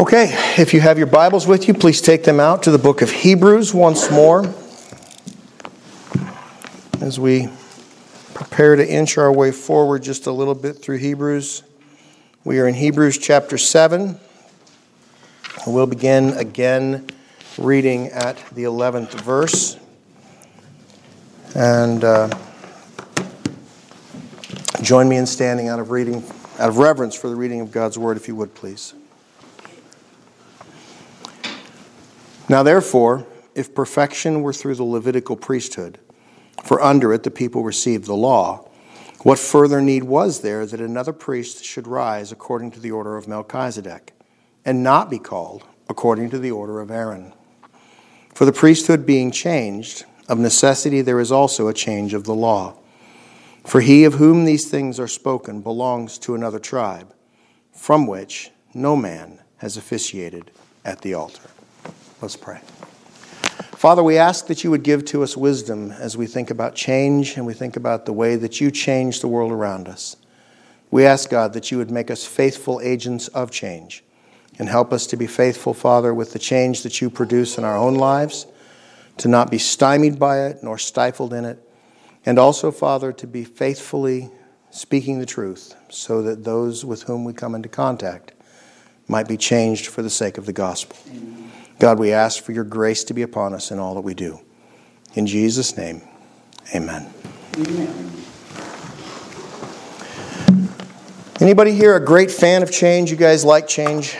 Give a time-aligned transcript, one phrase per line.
[0.00, 3.02] Okay, if you have your Bibles with you, please take them out to the book
[3.02, 4.50] of Hebrews once more
[7.02, 7.50] as we
[8.32, 11.62] prepare to inch our way forward just a little bit through Hebrews.
[12.42, 14.18] We are in Hebrews chapter 7.
[15.66, 17.08] We'll begin again
[17.58, 19.76] reading at the 11th verse.
[21.54, 22.30] And uh,
[24.80, 26.24] join me in standing out of reading,
[26.58, 28.94] out of reverence for the reading of God's word, if you would, please.
[32.48, 35.98] Now, therefore, if perfection were through the Levitical priesthood,
[36.64, 38.68] for under it the people received the law,
[39.22, 43.28] what further need was there that another priest should rise according to the order of
[43.28, 44.12] Melchizedek,
[44.64, 47.32] and not be called according to the order of Aaron?
[48.34, 52.76] For the priesthood being changed, of necessity there is also a change of the law.
[53.64, 57.14] For he of whom these things are spoken belongs to another tribe,
[57.72, 60.50] from which no man has officiated
[60.84, 61.51] at the altar.
[62.22, 62.60] Let's pray.
[63.72, 67.36] Father, we ask that you would give to us wisdom as we think about change
[67.36, 70.16] and we think about the way that you change the world around us.
[70.92, 74.04] We ask, God, that you would make us faithful agents of change
[74.56, 77.76] and help us to be faithful, Father, with the change that you produce in our
[77.76, 78.46] own lives,
[79.16, 81.58] to not be stymied by it nor stifled in it,
[82.24, 84.30] and also, Father, to be faithfully
[84.70, 88.32] speaking the truth so that those with whom we come into contact
[89.08, 90.96] might be changed for the sake of the gospel.
[91.10, 91.50] Amen.
[91.78, 94.40] God, we ask for your grace to be upon us in all that we do.
[95.14, 96.02] In Jesus' name,
[96.74, 97.12] amen.
[97.56, 98.10] amen.
[101.40, 103.10] Anybody here a great fan of change?
[103.10, 104.16] You guys like change?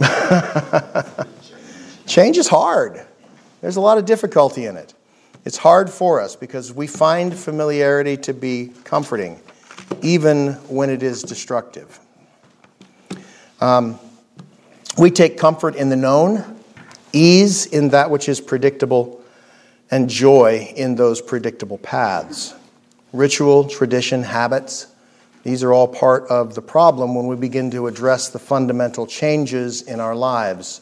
[2.06, 3.04] change is hard.
[3.60, 4.94] There's a lot of difficulty in it.
[5.44, 9.40] It's hard for us because we find familiarity to be comforting,
[10.00, 11.98] even when it is destructive.
[13.60, 13.98] Um,
[14.98, 16.62] we take comfort in the known,
[17.12, 19.22] ease in that which is predictable,
[19.90, 22.54] and joy in those predictable paths.
[23.12, 24.86] Ritual, tradition, habits,
[25.42, 29.82] these are all part of the problem when we begin to address the fundamental changes
[29.82, 30.80] in our lives.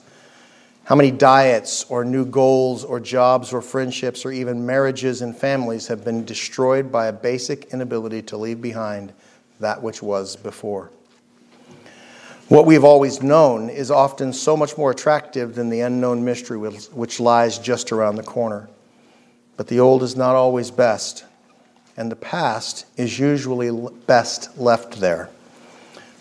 [0.84, 5.86] How many diets or new goals or jobs or friendships or even marriages and families
[5.86, 9.12] have been destroyed by a basic inability to leave behind
[9.60, 10.90] that which was before?
[12.50, 17.20] What we've always known is often so much more attractive than the unknown mystery which
[17.20, 18.68] lies just around the corner.
[19.56, 21.24] But the old is not always best,
[21.96, 23.70] and the past is usually
[24.08, 25.30] best left there.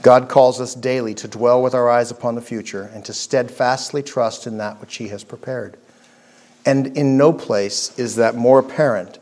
[0.03, 4.03] God calls us daily to dwell with our eyes upon the future and to steadfastly
[4.03, 5.77] trust in that which He has prepared.
[6.63, 9.17] And in no place is that more apparent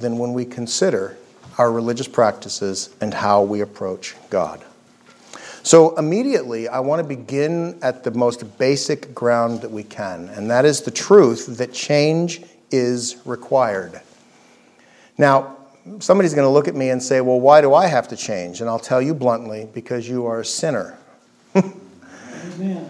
[0.00, 1.16] than when we consider
[1.56, 4.62] our religious practices and how we approach God.
[5.64, 10.50] So, immediately, I want to begin at the most basic ground that we can, and
[10.50, 12.42] that is the truth that change
[12.72, 14.00] is required.
[15.18, 15.56] Now,
[16.00, 18.60] somebody's going to look at me and say, Well, why do I have to change?
[18.60, 20.98] And I'll tell you bluntly, because you are a sinner.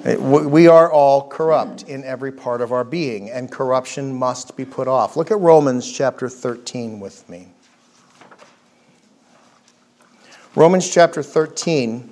[0.08, 4.88] we are all corrupt in every part of our being, and corruption must be put
[4.88, 5.14] off.
[5.14, 7.48] Look at Romans chapter 13 with me.
[10.54, 12.11] Romans chapter 13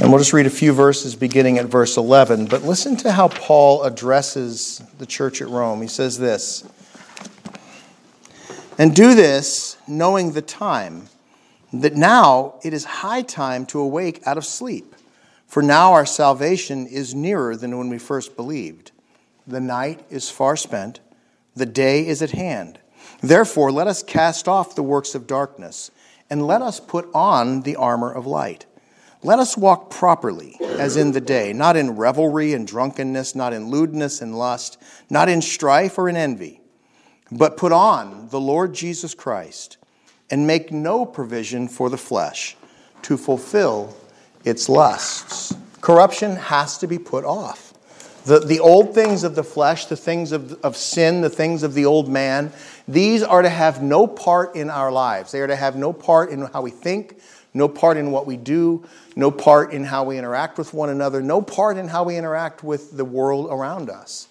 [0.00, 2.46] and we'll just read a few verses beginning at verse 11.
[2.46, 5.82] But listen to how Paul addresses the church at Rome.
[5.82, 6.64] He says this
[8.78, 11.08] And do this knowing the time,
[11.72, 14.96] that now it is high time to awake out of sleep.
[15.46, 18.92] For now our salvation is nearer than when we first believed.
[19.46, 21.00] The night is far spent,
[21.54, 22.78] the day is at hand.
[23.20, 25.90] Therefore, let us cast off the works of darkness,
[26.30, 28.64] and let us put on the armor of light.
[29.22, 33.68] Let us walk properly, as in the day, not in revelry and drunkenness, not in
[33.68, 34.78] lewdness and lust,
[35.10, 36.62] not in strife or in envy,
[37.30, 39.76] but put on the Lord Jesus Christ
[40.30, 42.56] and make no provision for the flesh
[43.02, 43.94] to fulfill
[44.44, 45.54] its lusts.
[45.82, 47.74] Corruption has to be put off.
[48.24, 51.74] The, the old things of the flesh, the things of, of sin, the things of
[51.74, 52.52] the old man,
[52.86, 55.32] these are to have no part in our lives.
[55.32, 57.18] They are to have no part in how we think,
[57.52, 58.84] no part in what we do,
[59.16, 62.62] no part in how we interact with one another, no part in how we interact
[62.62, 64.28] with the world around us.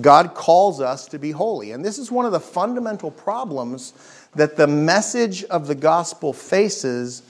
[0.00, 1.72] God calls us to be holy.
[1.72, 3.92] And this is one of the fundamental problems
[4.34, 7.22] that the message of the gospel faces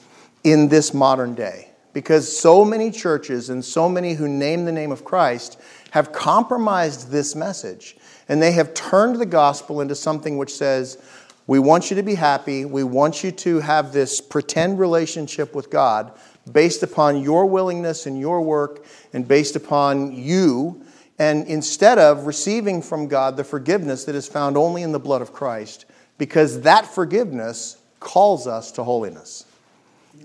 [0.44, 1.68] in this modern day.
[1.92, 7.10] Because so many churches and so many who name the name of Christ have compromised
[7.10, 7.96] this message.
[8.28, 11.02] And they have turned the gospel into something which says,
[11.46, 12.64] we want you to be happy.
[12.64, 16.12] We want you to have this pretend relationship with God,
[16.50, 20.84] based upon your willingness and your work and based upon you,
[21.18, 25.22] and instead of receiving from God the forgiveness that is found only in the blood
[25.22, 25.84] of Christ,
[26.18, 29.44] because that forgiveness calls us to holiness.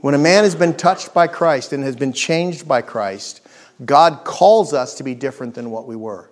[0.01, 3.41] When a man has been touched by Christ and has been changed by Christ,
[3.85, 6.29] God calls us to be different than what we were.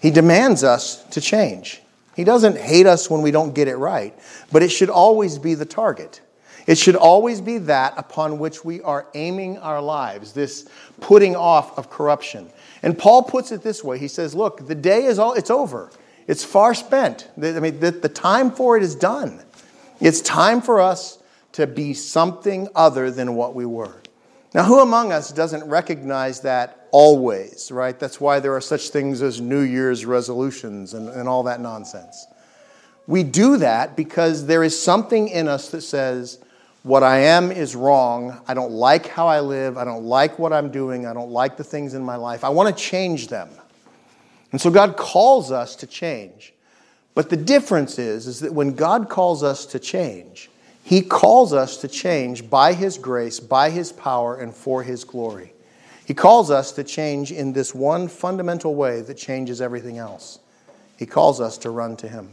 [0.00, 1.82] He demands us to change.
[2.20, 4.14] He doesn't hate us when we don't get it right,
[4.52, 6.20] but it should always be the target.
[6.66, 10.68] It should always be that upon which we are aiming our lives, this
[11.00, 12.50] putting off of corruption.
[12.82, 15.90] And Paul puts it this way He says, Look, the day is all, it's over.
[16.26, 17.30] It's far spent.
[17.42, 19.42] I mean, the, the time for it is done.
[19.98, 23.99] It's time for us to be something other than what we were.
[24.52, 27.98] Now, who among us doesn't recognize that always, right?
[27.98, 32.26] That's why there are such things as New Year's resolutions and, and all that nonsense.
[33.06, 36.38] We do that because there is something in us that says,
[36.82, 38.40] what I am is wrong.
[38.48, 39.76] I don't like how I live.
[39.76, 41.06] I don't like what I'm doing.
[41.06, 42.42] I don't like the things in my life.
[42.42, 43.50] I want to change them.
[44.52, 46.54] And so God calls us to change.
[47.14, 50.49] But the difference is, is that when God calls us to change,
[50.90, 55.52] He calls us to change by His grace, by His power, and for His glory.
[56.04, 60.40] He calls us to change in this one fundamental way that changes everything else.
[60.96, 62.32] He calls us to run to Him.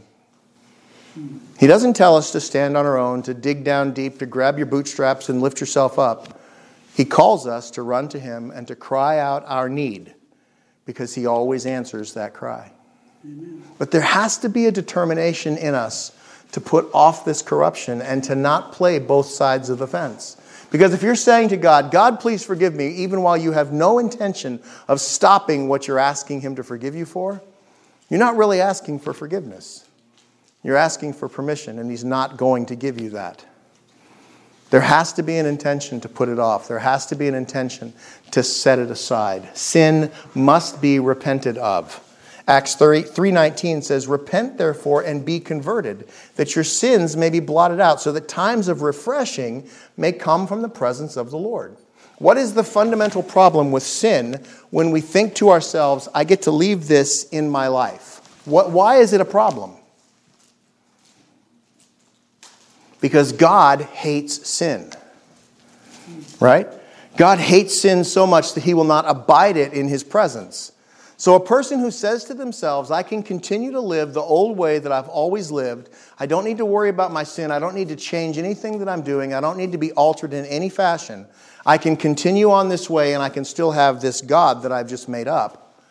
[1.56, 4.56] He doesn't tell us to stand on our own, to dig down deep, to grab
[4.56, 6.40] your bootstraps and lift yourself up.
[6.96, 10.16] He calls us to run to Him and to cry out our need
[10.84, 12.72] because He always answers that cry.
[13.24, 13.62] Amen.
[13.78, 16.10] But there has to be a determination in us
[16.52, 20.36] to put off this corruption and to not play both sides of the fence.
[20.70, 23.98] Because if you're saying to God, God, please forgive me, even while you have no
[23.98, 27.40] intention of stopping what you're asking Him to forgive you for,
[28.10, 29.86] you're not really asking for forgiveness.
[30.62, 33.44] You're asking for permission, and He's not going to give you that.
[34.70, 36.68] There has to be an intention to put it off.
[36.68, 37.94] There has to be an intention
[38.32, 39.56] to set it aside.
[39.56, 42.04] Sin must be repented of.
[42.48, 48.00] Acts 3:19 says, "Repent therefore and be converted, that your sins may be blotted out,
[48.00, 51.76] so that times of refreshing may come from the presence of the Lord."
[52.18, 54.40] What is the fundamental problem with sin
[54.70, 58.20] when we think to ourselves, I get to leave this in my life?
[58.44, 59.74] What, why is it a problem?
[63.00, 64.90] because God hates sin.
[66.40, 66.66] Right?
[67.16, 70.72] God hates sin so much that he will not abide it in his presence.
[71.20, 74.78] So, a person who says to themselves, I can continue to live the old way
[74.78, 77.88] that I've always lived, I don't need to worry about my sin, I don't need
[77.88, 81.26] to change anything that I'm doing, I don't need to be altered in any fashion,
[81.66, 84.88] I can continue on this way and I can still have this God that I've
[84.88, 85.82] just made up.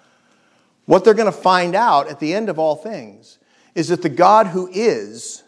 [0.85, 3.37] What they're going to find out at the end of all things
[3.75, 5.43] is that the God who is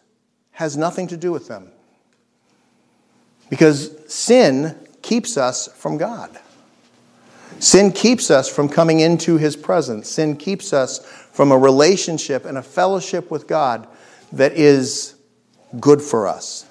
[0.51, 1.71] has nothing to do with them.
[3.49, 6.37] Because sin keeps us from God.
[7.57, 10.09] Sin keeps us from coming into His presence.
[10.09, 10.99] Sin keeps us
[11.31, 13.87] from a relationship and a fellowship with God
[14.31, 15.15] that is
[15.79, 16.65] good for us.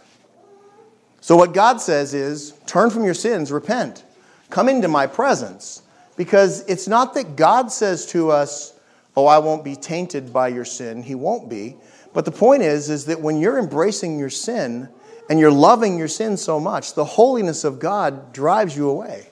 [1.21, 4.05] So, what God says is turn from your sins, repent,
[4.51, 5.83] come into my presence.
[6.17, 8.75] Because it's not that God says to us,
[9.17, 11.03] Oh, I won't be tainted by your sin.
[11.03, 11.77] He won't be.
[12.13, 14.89] But the point is, is that when you're embracing your sin
[15.29, 19.28] and you're loving your sin so much, the holiness of God drives you away.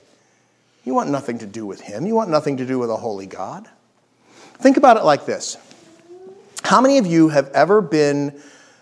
[0.87, 2.05] You want nothing to do with Him.
[2.05, 3.67] You want nothing to do with a holy God.
[4.53, 5.57] Think about it like this
[6.63, 8.39] How many of you have ever been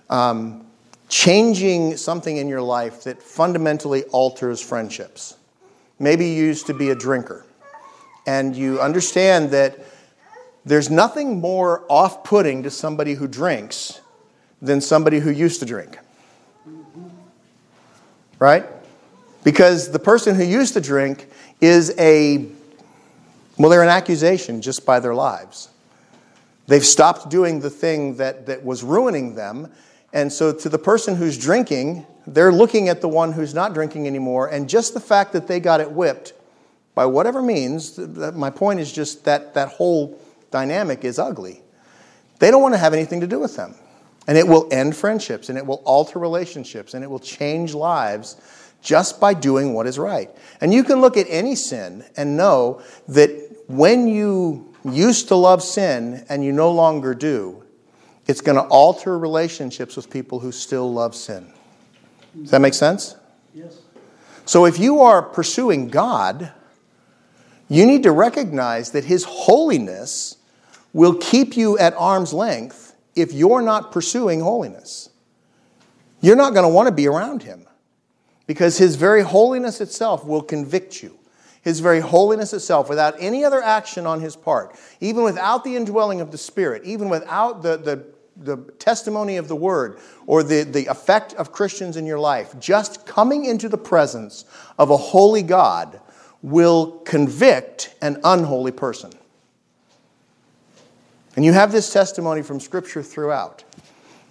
[0.08, 0.68] um,
[1.10, 5.36] changing something in your life that fundamentally alters friendships?
[5.98, 7.44] Maybe you used to be a drinker,
[8.28, 9.80] and you understand that
[10.64, 14.00] there's nothing more off putting to somebody who drinks
[14.62, 15.98] than somebody who used to drink.
[18.38, 18.64] Right?
[19.44, 21.30] Because the person who used to drink
[21.62, 22.46] is a,
[23.58, 25.70] well, they're an accusation just by their lives.
[26.68, 29.72] They've stopped doing the thing that, that was ruining them.
[30.14, 34.08] And so, to the person who's drinking, they're looking at the one who's not drinking
[34.08, 34.48] anymore.
[34.48, 36.34] And just the fact that they got it whipped,
[36.96, 40.20] by whatever means, my point is just that that whole
[40.50, 41.62] dynamic is ugly.
[42.40, 43.76] They don't want to have anything to do with them.
[44.28, 48.38] And it will end friendships, and it will alter relationships, and it will change lives
[48.86, 50.30] just by doing what is right.
[50.62, 53.30] And you can look at any sin and know that
[53.68, 57.63] when you used to love sin and you no longer do,
[58.27, 61.51] it's going to alter relationships with people who still love sin.
[62.39, 63.15] Does that make sense?
[63.54, 63.80] Yes.
[64.46, 66.51] So if you are pursuing God,
[67.68, 70.38] you need to recognize that His holiness
[70.94, 75.10] will keep you at arm's length if you're not pursuing holiness.
[76.22, 77.65] You're not going to want to be around him.
[78.48, 81.18] Because His very holiness itself will convict you.
[81.62, 86.22] His very holiness itself, without any other action on His part, even without the indwelling
[86.22, 88.06] of the Spirit, even without the, the,
[88.38, 93.06] the testimony of the Word or the, the effect of Christians in your life, just
[93.08, 94.46] coming into the presence
[94.78, 96.00] of a holy God
[96.44, 99.12] will convict an unholy person.
[101.36, 103.64] And you have this testimony from Scripture throughout.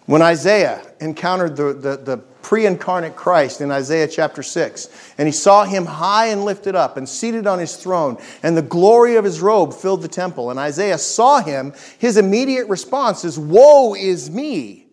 [0.06, 5.32] When Isaiah encountered the, the, the pre incarnate Christ in Isaiah chapter 6, and he
[5.32, 9.24] saw him high and lifted up and seated on his throne, and the glory of
[9.24, 14.30] his robe filled the temple, and Isaiah saw him, his immediate response is, Woe is
[14.30, 14.86] me!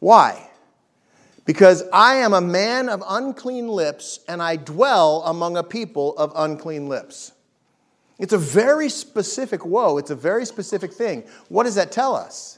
[0.00, 0.50] Why?
[1.44, 6.32] Because I am a man of unclean lips, and I dwell among a people of
[6.34, 7.32] unclean lips.
[8.18, 9.98] It's a very specific woe.
[9.98, 11.24] It's a very specific thing.
[11.48, 12.53] What does that tell us?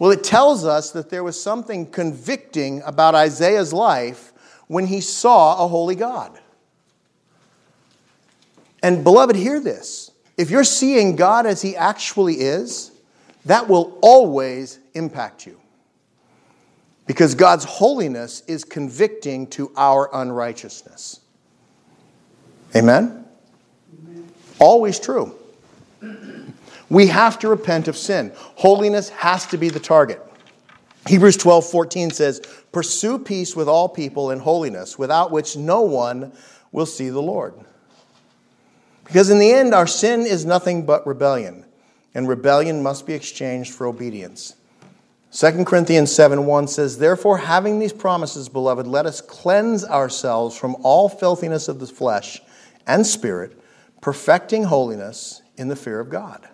[0.00, 4.32] Well, it tells us that there was something convicting about Isaiah's life
[4.66, 6.40] when he saw a holy God.
[8.82, 10.10] And, beloved, hear this.
[10.38, 12.92] If you're seeing God as he actually is,
[13.44, 15.60] that will always impact you.
[17.06, 21.20] Because God's holiness is convicting to our unrighteousness.
[22.74, 23.26] Amen?
[24.02, 24.32] Amen.
[24.58, 25.34] Always true.
[26.90, 28.32] We have to repent of sin.
[28.56, 30.20] Holiness has to be the target.
[31.06, 32.40] Hebrews 12 14 says,
[32.72, 36.32] Pursue peace with all people and holiness, without which no one
[36.72, 37.54] will see the Lord.
[39.04, 41.64] Because in the end, our sin is nothing but rebellion,
[42.14, 44.54] and rebellion must be exchanged for obedience.
[45.32, 50.76] 2 Corinthians 7 1 says, Therefore, having these promises, beloved, let us cleanse ourselves from
[50.82, 52.40] all filthiness of the flesh
[52.86, 53.56] and spirit,
[54.00, 56.49] perfecting holiness in the fear of God.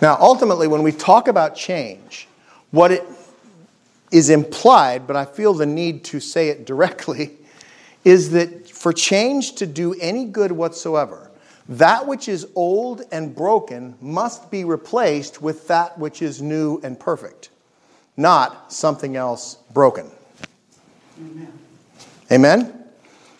[0.00, 2.28] Now, ultimately, when we talk about change,
[2.70, 3.04] what it
[4.10, 7.32] is implied, but I feel the need to say it directly,
[8.04, 11.30] is that for change to do any good whatsoever,
[11.68, 16.98] that which is old and broken must be replaced with that which is new and
[16.98, 17.50] perfect,
[18.16, 20.10] not something else broken.
[21.20, 21.52] Amen?
[22.30, 22.84] Amen?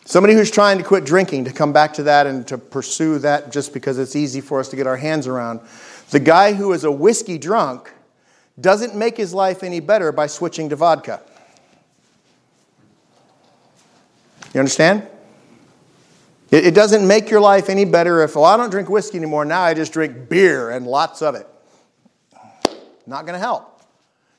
[0.04, 3.52] Somebody who's trying to quit drinking, to come back to that and to pursue that
[3.52, 5.60] just because it's easy for us to get our hands around.
[6.10, 7.92] The guy who is a whiskey drunk
[8.60, 11.20] doesn't make his life any better by switching to vodka.
[14.54, 15.06] You understand?
[16.50, 19.44] It, it doesn't make your life any better if, well, I don't drink whiskey anymore.
[19.44, 21.46] Now I just drink beer and lots of it.
[23.06, 23.82] Not going to help.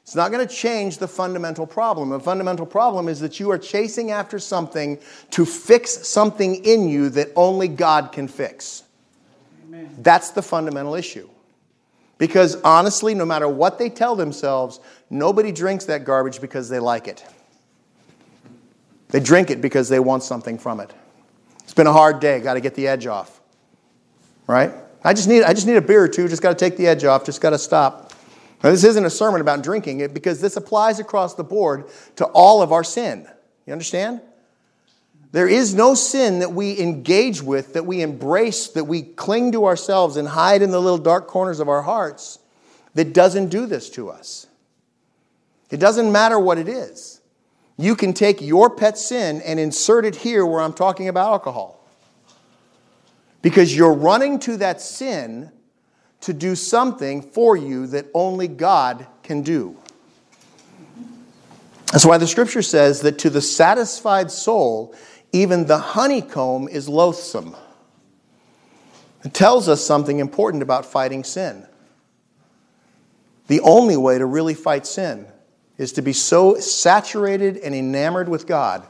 [0.04, 2.10] It's not going to change the fundamental problem.
[2.10, 4.98] The fundamental problem is that you are chasing after something
[5.32, 8.84] to fix something in you that only God can fix.
[9.68, 9.96] Amen.
[10.00, 11.30] That's the fundamental issue.
[12.20, 17.08] Because honestly, no matter what they tell themselves, nobody drinks that garbage because they like
[17.08, 17.26] it.
[19.08, 20.94] They drink it because they want something from it.
[21.64, 23.40] It's been a hard day, got to get the edge off.
[24.46, 24.72] Right?
[25.04, 26.88] I just need I just need a beer or two, just got to take the
[26.88, 28.14] edge off, just got to stop.
[28.64, 32.26] Now, this isn't a sermon about drinking it because this applies across the board to
[32.26, 33.26] all of our sin.
[33.66, 34.20] You understand?
[35.32, 39.66] There is no sin that we engage with, that we embrace, that we cling to
[39.66, 42.40] ourselves and hide in the little dark corners of our hearts
[42.96, 44.48] that doesn't do this to us.
[45.70, 47.22] It doesn't matter what it is.
[47.78, 51.88] You can take your pet sin and insert it here where I'm talking about alcohol.
[53.42, 55.52] Because you're running to that sin
[56.22, 59.78] to do something for you that only God can do.
[61.92, 64.94] That's why the scripture says that to the satisfied soul,
[65.32, 67.56] even the honeycomb is loathsome.
[69.24, 71.66] It tells us something important about fighting sin.
[73.48, 75.26] The only way to really fight sin
[75.78, 78.88] is to be so saturated and enamored with God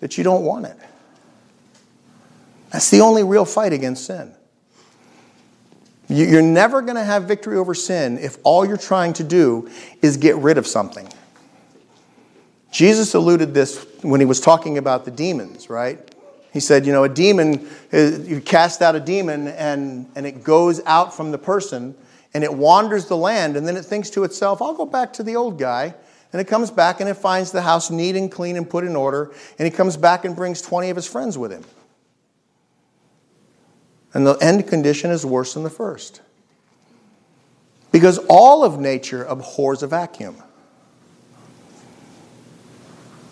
[0.00, 0.76] that you don't want it.
[2.70, 4.34] That's the only real fight against sin.
[6.08, 9.70] You're never going to have victory over sin if all you're trying to do
[10.02, 11.08] is get rid of something.
[12.74, 15.96] Jesus alluded this when he was talking about the demons, right?
[16.52, 20.42] He said, you know, a demon, uh, you cast out a demon and, and it
[20.42, 21.94] goes out from the person
[22.34, 25.22] and it wanders the land and then it thinks to itself, I'll go back to
[25.22, 25.94] the old guy.
[26.32, 28.96] And it comes back and it finds the house neat and clean and put in
[28.96, 29.32] order.
[29.56, 31.62] And he comes back and brings 20 of his friends with him.
[34.12, 36.22] And the end condition is worse than the first.
[37.92, 40.42] Because all of nature abhors a vacuum.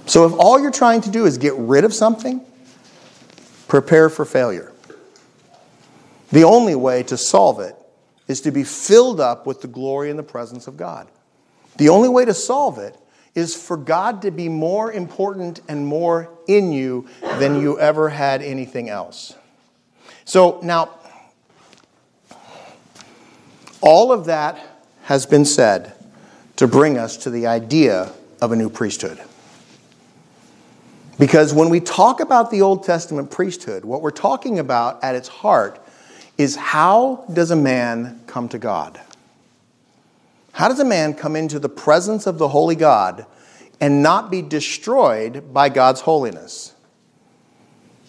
[0.07, 2.41] So if all you're trying to do is get rid of something,
[3.69, 4.73] prepare for failure.
[6.31, 7.77] The only way to solve it
[8.27, 11.09] is to be filled up with the glory and the presence of God.
[11.77, 12.97] The only way to solve it
[13.35, 18.43] is for God to be more important and more in you than you ever had
[18.43, 19.35] anything else.
[20.25, 20.91] So now,
[23.81, 24.59] all of that
[25.05, 25.93] has been said
[26.57, 29.21] to bring us to the idea of a new priesthood.
[31.19, 35.29] Because when we talk about the Old Testament priesthood, what we're talking about at its
[35.29, 35.85] heart
[36.39, 39.01] is how does a man come to God?
[40.53, 43.27] How does a man come into the presence of the holy God
[43.81, 46.75] and not be destroyed by God's holiness?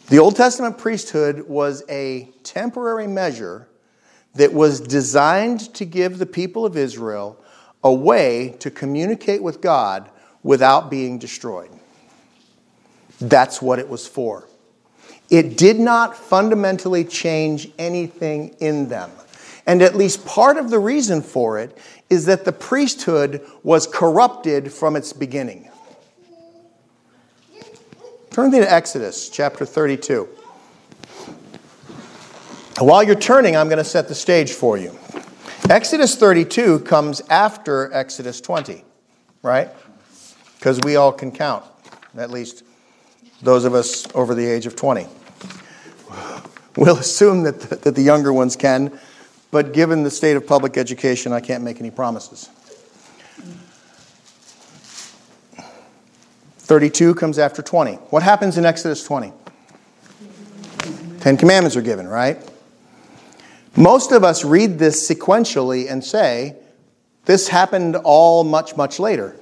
[0.08, 3.68] The Old Testament priesthood was a temporary measure
[4.36, 7.38] that was designed to give the people of Israel
[7.84, 10.10] a way to communicate with God
[10.42, 11.70] without being destroyed.
[13.24, 14.48] That's what it was for.
[15.30, 19.10] It did not fundamentally change anything in them.
[19.66, 21.78] And at least part of the reason for it
[22.10, 25.70] is that the priesthood was corrupted from its beginning.
[28.30, 30.28] Turn to Exodus chapter 32.
[32.80, 34.98] While you're turning, I'm going to set the stage for you.
[35.70, 38.84] Exodus 32 comes after Exodus 20,
[39.44, 39.70] right?
[40.58, 41.64] Because we all can count,
[42.18, 42.64] at least
[43.44, 45.06] those of us over the age of 20.
[46.76, 49.00] We'll assume that the, that the younger ones can,
[49.52, 52.50] but given the state of public education, I can't make any promises.
[56.58, 57.94] 32 comes after 20.
[58.10, 59.34] What happens in Exodus 20?
[61.20, 62.38] Ten Commandments are given, right?
[63.76, 66.56] Most of us read this sequentially and say,
[67.26, 69.36] this happened all much, much later.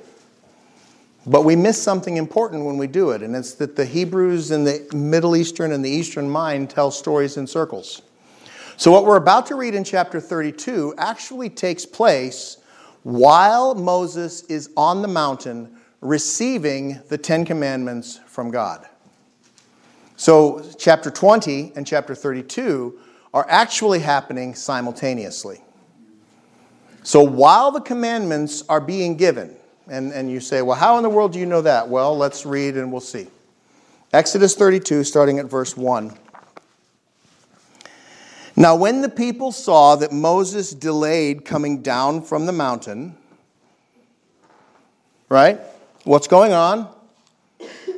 [1.25, 4.65] But we miss something important when we do it, and it's that the Hebrews and
[4.65, 8.01] the Middle Eastern and the Eastern mind tell stories in circles.
[8.75, 12.57] So, what we're about to read in chapter 32 actually takes place
[13.03, 18.87] while Moses is on the mountain receiving the Ten Commandments from God.
[20.15, 22.99] So, chapter 20 and chapter 32
[23.33, 25.61] are actually happening simultaneously.
[27.03, 29.55] So, while the commandments are being given,
[29.91, 31.89] and, and you say, well, how in the world do you know that?
[31.89, 33.27] Well, let's read and we'll see.
[34.13, 36.17] Exodus 32, starting at verse 1.
[38.55, 43.17] Now, when the people saw that Moses delayed coming down from the mountain,
[45.27, 45.59] right?
[46.05, 46.87] What's going on?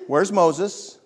[0.08, 0.98] Where's Moses?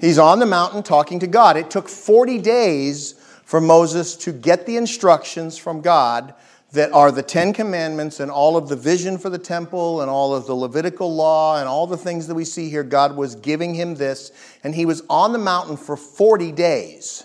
[0.00, 1.56] He's on the mountain talking to God.
[1.56, 3.14] It took 40 days
[3.44, 6.32] for Moses to get the instructions from God
[6.76, 10.34] that are the Ten Commandments and all of the vision for the temple and all
[10.34, 12.82] of the Levitical law and all the things that we see here.
[12.82, 14.30] God was giving him this,
[14.62, 17.24] and he was on the mountain for 40 days.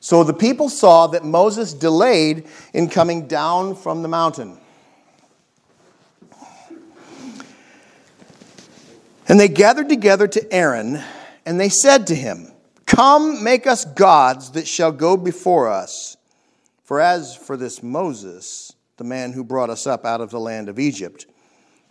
[0.00, 4.58] So the people saw that Moses delayed in coming down from the mountain.
[9.28, 11.02] And they gathered together to Aaron,
[11.44, 12.52] and they said to him,
[12.86, 16.16] Come, make us gods that shall go before us.
[16.84, 20.68] For as for this Moses, the man who brought us up out of the land
[20.68, 21.26] of Egypt,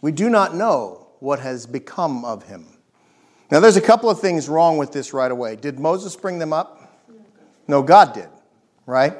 [0.01, 2.67] we do not know what has become of him.
[3.51, 5.55] Now, there's a couple of things wrong with this right away.
[5.55, 6.79] Did Moses bring them up?
[7.67, 8.29] No, God did,
[8.85, 9.13] right?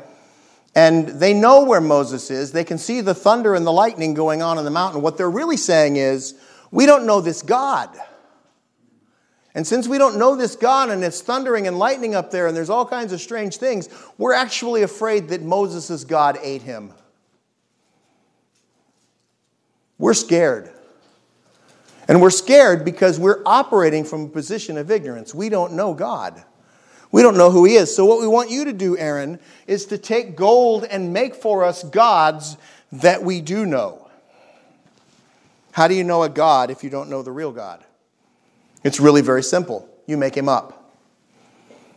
[0.76, 2.52] And they know where Moses is.
[2.52, 5.02] They can see the thunder and the lightning going on in the mountain.
[5.02, 6.36] What they're really saying is,
[6.72, 7.90] we don't know this God.
[9.56, 12.58] And since we don't know this God and it's thundering and lightning up there and
[12.58, 13.88] there's all kinds of strange things,
[14.18, 16.92] we're actually afraid that Moses' God ate him.
[20.00, 20.72] We're scared.
[22.08, 25.34] And we're scared because we're operating from a position of ignorance.
[25.34, 26.44] We don't know God.
[27.12, 27.96] We don't know who He is.
[27.96, 31.64] So, what we want you to do, Aaron, is to take gold and make for
[31.64, 32.58] us gods
[32.92, 34.10] that we do know.
[35.72, 37.84] How do you know a God if you don't know the real God?
[38.84, 39.90] It's really very simple.
[40.06, 40.84] You make him up.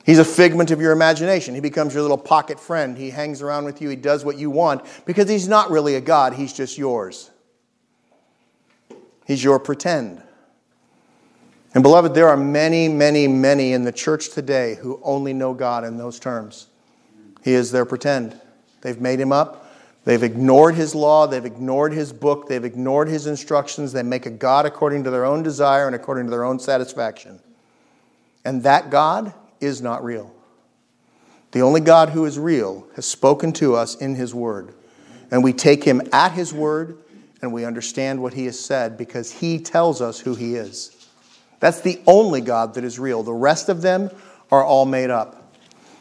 [0.05, 1.55] He's a figment of your imagination.
[1.55, 2.97] He becomes your little pocket friend.
[2.97, 3.89] He hangs around with you.
[3.89, 7.31] He does what you want because he's not really a God, he's just yours.
[9.27, 10.23] He's your pretend.
[11.75, 15.83] And beloved, there are many, many, many in the church today who only know God
[15.85, 16.69] in those terms.
[17.43, 18.41] He is their pretend.
[18.81, 19.66] They've made him up.
[20.07, 23.93] They've ignored his law, they've ignored his book, they've ignored his instructions.
[23.93, 27.41] They make a God according to their own desire and according to their own satisfaction.
[28.45, 30.33] And that God is not real.
[31.51, 34.75] The only God who is real has spoken to us in his word.
[35.33, 36.99] And we take him at his word
[37.43, 41.09] and we understand what he has said because he tells us who he is.
[41.59, 43.25] That's the only God that is real.
[43.25, 44.11] The rest of them
[44.53, 45.53] are all made up.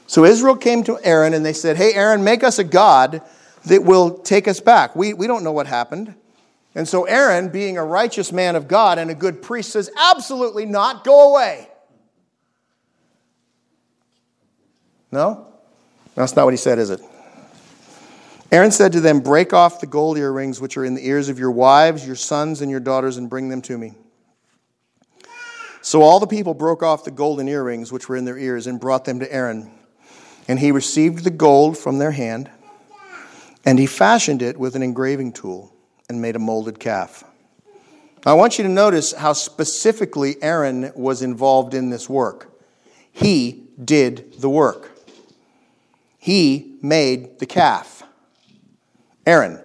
[0.06, 3.24] So Israel came to Aaron and they said, Hey, Aaron, make us a God
[3.66, 4.96] that will take us back.
[4.96, 6.16] We, we don't know what happened.
[6.76, 10.66] And so Aaron, being a righteous man of God and a good priest, says, Absolutely
[10.66, 11.70] not, go away.
[15.12, 15.48] No?
[16.16, 17.02] That's not what he said, is it?
[18.52, 21.40] Aaron said to them, Break off the gold earrings which are in the ears of
[21.40, 23.94] your wives, your sons, and your daughters, and bring them to me.
[25.82, 28.80] So all the people broke off the golden earrings which were in their ears and
[28.80, 29.72] brought them to Aaron.
[30.48, 32.50] And he received the gold from their hand,
[33.66, 35.76] and he fashioned it with an engraving tool
[36.08, 37.24] and made a molded calf.
[38.26, 42.52] I want you to notice how specifically Aaron was involved in this work.
[43.12, 44.92] He did the work,
[46.18, 48.04] he made the calf.
[49.28, 49.60] Aaron,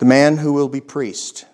[0.00, 1.46] the man who will be priest.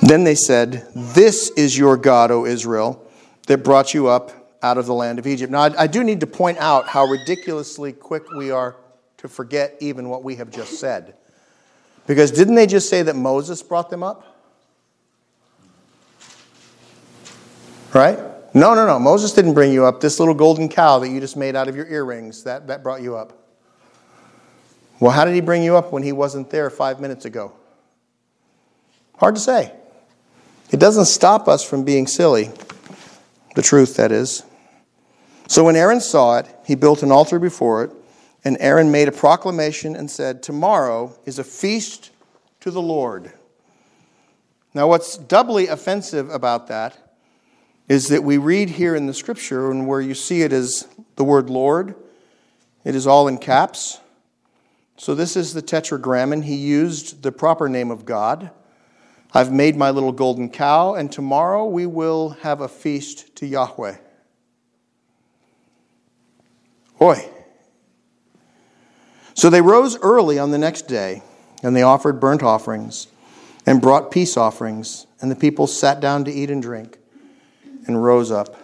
[0.00, 3.06] Then they said, This is your God, O Israel,
[3.46, 5.50] that brought you up out of the land of Egypt.
[5.50, 8.76] Now, I, I, do need to point out how ridiculously quick we are
[9.18, 11.14] to forget even what we have just said.
[12.06, 14.24] Because didn't they just say that Moses brought them up?
[17.92, 18.18] Right?
[18.54, 18.98] No, no, no.
[18.98, 20.00] Moses didn't bring you up.
[20.00, 23.02] This little golden cow that you just made out of your earrings, that, that brought
[23.02, 23.38] you up.
[25.00, 27.52] Well, how did he bring you up when he wasn't there five minutes ago?
[29.16, 29.72] Hard to say.
[30.70, 32.50] It doesn't stop us from being silly.
[33.54, 34.44] The truth, that is.
[35.52, 37.90] So when Aaron saw it, he built an altar before it,
[38.42, 42.10] and Aaron made a proclamation and said, Tomorrow is a feast
[42.60, 43.34] to the Lord.
[44.72, 46.96] Now, what's doubly offensive about that
[47.86, 51.24] is that we read here in the scripture, and where you see it as the
[51.24, 51.96] word Lord,
[52.82, 54.00] it is all in caps.
[54.96, 56.44] So, this is the tetragrammaton.
[56.44, 58.52] He used the proper name of God.
[59.34, 63.98] I've made my little golden cow, and tomorrow we will have a feast to Yahweh.
[67.02, 67.28] Boy.
[69.34, 71.24] So they rose early on the next day,
[71.60, 73.08] and they offered burnt offerings
[73.66, 76.98] and brought peace offerings, and the people sat down to eat and drink
[77.88, 78.56] and rose up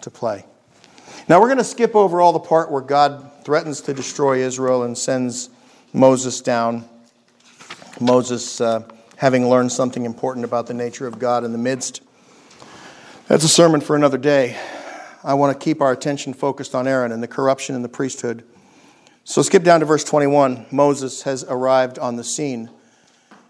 [0.00, 0.46] to play.
[1.28, 4.84] Now we're going to skip over all the part where God threatens to destroy Israel
[4.84, 5.50] and sends
[5.92, 6.88] Moses down.
[8.00, 12.00] Moses, uh, having learned something important about the nature of God in the midst.
[13.28, 14.56] That's a sermon for another day.
[15.24, 18.44] I want to keep our attention focused on Aaron and the corruption in the priesthood.
[19.24, 20.66] So skip down to verse 21.
[20.70, 22.68] Moses has arrived on the scene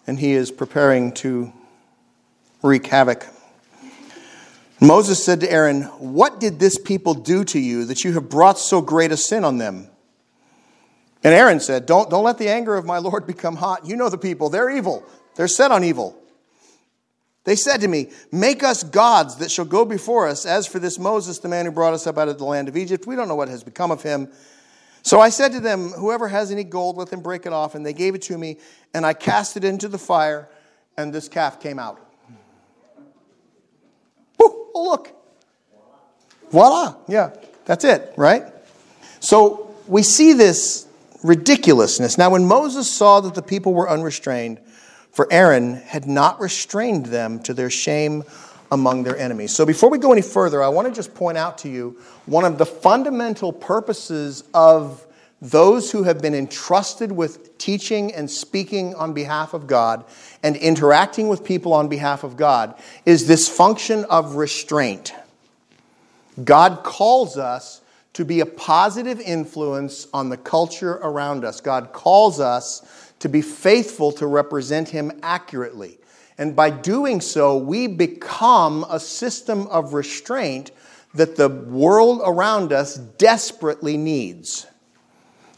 [0.07, 1.53] and he is preparing to
[2.63, 3.27] wreak havoc.
[4.81, 8.59] Moses said to Aaron, What did this people do to you that you have brought
[8.59, 9.89] so great a sin on them?
[11.25, 13.85] And Aaron said, Don't, don't let the anger of my Lord become hot.
[13.85, 15.03] You know the people, they're evil,
[15.35, 16.17] they're set on evil.
[17.45, 20.47] They said to me, Make us gods that shall go before us.
[20.47, 22.77] As for this Moses, the man who brought us up out of the land of
[22.77, 24.29] Egypt, we don't know what has become of him.
[25.03, 27.75] So I said to them, Whoever has any gold, let them break it off.
[27.75, 28.57] And they gave it to me,
[28.95, 30.49] and I cast it into the fire,
[30.97, 32.01] and this calf came out.
[34.41, 35.13] Oh, look.
[36.51, 36.97] Voila.
[37.09, 37.35] Yeah,
[37.67, 38.45] that's it, right?
[39.21, 40.87] So we see this
[41.23, 42.17] ridiculousness.
[42.17, 44.61] Now, when Moses saw that the people were unrestrained,
[45.15, 48.25] for Aaron had not restrained them to their shame
[48.73, 49.55] among their enemies.
[49.55, 51.97] So before we go any further, I want to just point out to you
[52.27, 55.07] one of the fundamental purposes of
[55.41, 60.05] those who have been entrusted with teaching and speaking on behalf of God
[60.43, 62.75] and interacting with people on behalf of God
[63.07, 65.15] is this function of restraint.
[66.43, 67.83] God calls us
[68.15, 71.61] to be a positive influence on the culture around us.
[71.61, 75.97] God calls us to be faithful to represent Him accurately.
[76.37, 80.73] And by doing so, we become a system of restraint
[81.15, 84.67] that the world around us desperately needs.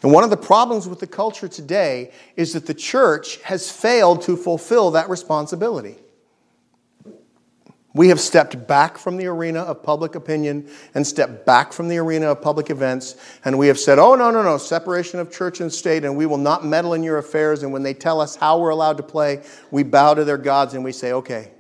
[0.05, 4.22] And one of the problems with the culture today is that the church has failed
[4.22, 5.96] to fulfill that responsibility.
[7.96, 11.96] We have stepped back from the arena of public opinion and stepped back from the
[11.96, 15.62] arena of public events, and we have said, oh, no, no, no, separation of church
[15.62, 17.62] and state, and we will not meddle in your affairs.
[17.62, 20.74] And when they tell us how we're allowed to play, we bow to their gods
[20.74, 21.50] and we say, okay.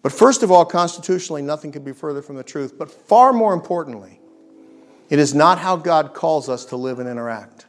[0.00, 2.78] But first of all, constitutionally, nothing could be further from the truth.
[2.78, 4.20] But far more importantly,
[5.10, 7.66] it is not how God calls us to live and interact.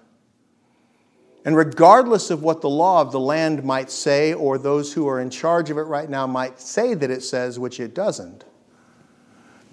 [1.46, 5.20] And regardless of what the law of the land might say, or those who are
[5.20, 8.46] in charge of it right now might say that it says, which it doesn't,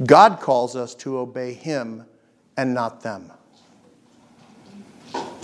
[0.05, 2.05] God calls us to obey Him
[2.57, 3.31] and not them.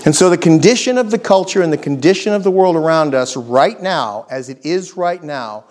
[0.04, 3.36] And so, the condition of the culture and the condition of the world around us
[3.36, 5.64] right now, as it is right now,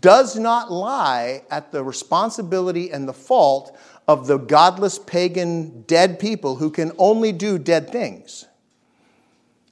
[0.00, 3.76] does not lie at the responsibility and the fault
[4.08, 8.46] of the godless, pagan, dead people who can only do dead things.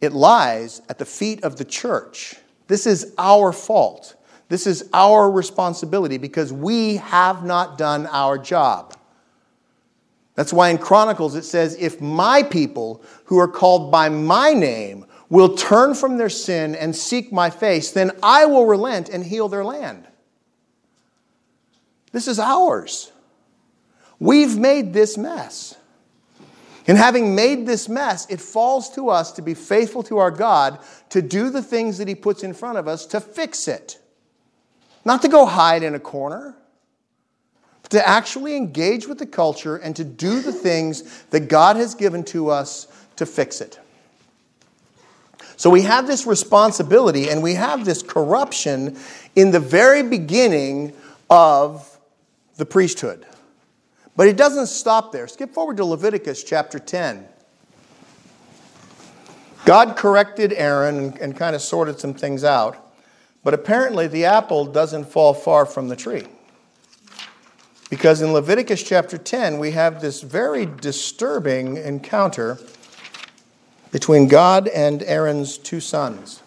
[0.00, 2.36] It lies at the feet of the church.
[2.68, 4.14] This is our fault.
[4.48, 8.96] This is our responsibility because we have not done our job.
[10.34, 15.04] That's why in Chronicles it says, If my people who are called by my name
[15.28, 19.48] will turn from their sin and seek my face, then I will relent and heal
[19.48, 20.06] their land.
[22.12, 23.12] This is ours.
[24.18, 25.76] We've made this mess.
[26.90, 30.80] And having made this mess, it falls to us to be faithful to our God,
[31.10, 34.00] to do the things that He puts in front of us to fix it.
[35.04, 36.56] Not to go hide in a corner,
[37.82, 41.94] but to actually engage with the culture and to do the things that God has
[41.94, 43.78] given to us to fix it.
[45.56, 48.98] So we have this responsibility and we have this corruption
[49.36, 50.92] in the very beginning
[51.30, 52.00] of
[52.56, 53.26] the priesthood.
[54.20, 55.26] But it doesn't stop there.
[55.26, 57.26] Skip forward to Leviticus chapter 10.
[59.64, 62.92] God corrected Aaron and, and kind of sorted some things out,
[63.42, 66.26] but apparently the apple doesn't fall far from the tree.
[67.88, 72.58] Because in Leviticus chapter 10, we have this very disturbing encounter
[73.90, 76.42] between God and Aaron's two sons.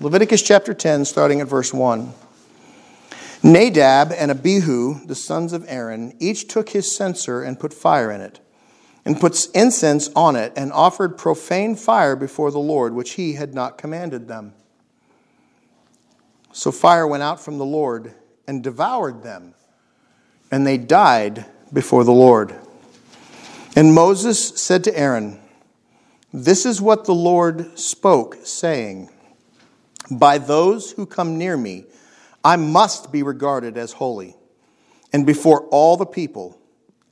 [0.00, 2.12] Leviticus chapter 10, starting at verse 1.
[3.42, 8.20] Nadab and Abihu, the sons of Aaron, each took his censer and put fire in
[8.20, 8.38] it,
[9.04, 13.52] and put incense on it, and offered profane fire before the Lord, which he had
[13.52, 14.54] not commanded them.
[16.52, 18.14] So fire went out from the Lord
[18.46, 19.54] and devoured them,
[20.50, 22.54] and they died before the Lord.
[23.74, 25.40] And Moses said to Aaron,
[26.32, 29.08] This is what the Lord spoke, saying,
[30.10, 31.86] By those who come near me,
[32.44, 34.36] I must be regarded as holy,
[35.12, 36.58] and before all the people,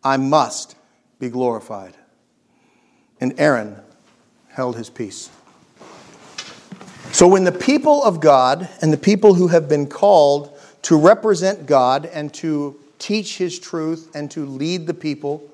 [0.03, 0.77] I must
[1.19, 1.97] be glorified.
[3.21, 3.77] And Aaron
[4.49, 5.31] held his peace.
[7.13, 11.67] So, when the people of God and the people who have been called to represent
[11.67, 15.47] God and to teach his truth and to lead the people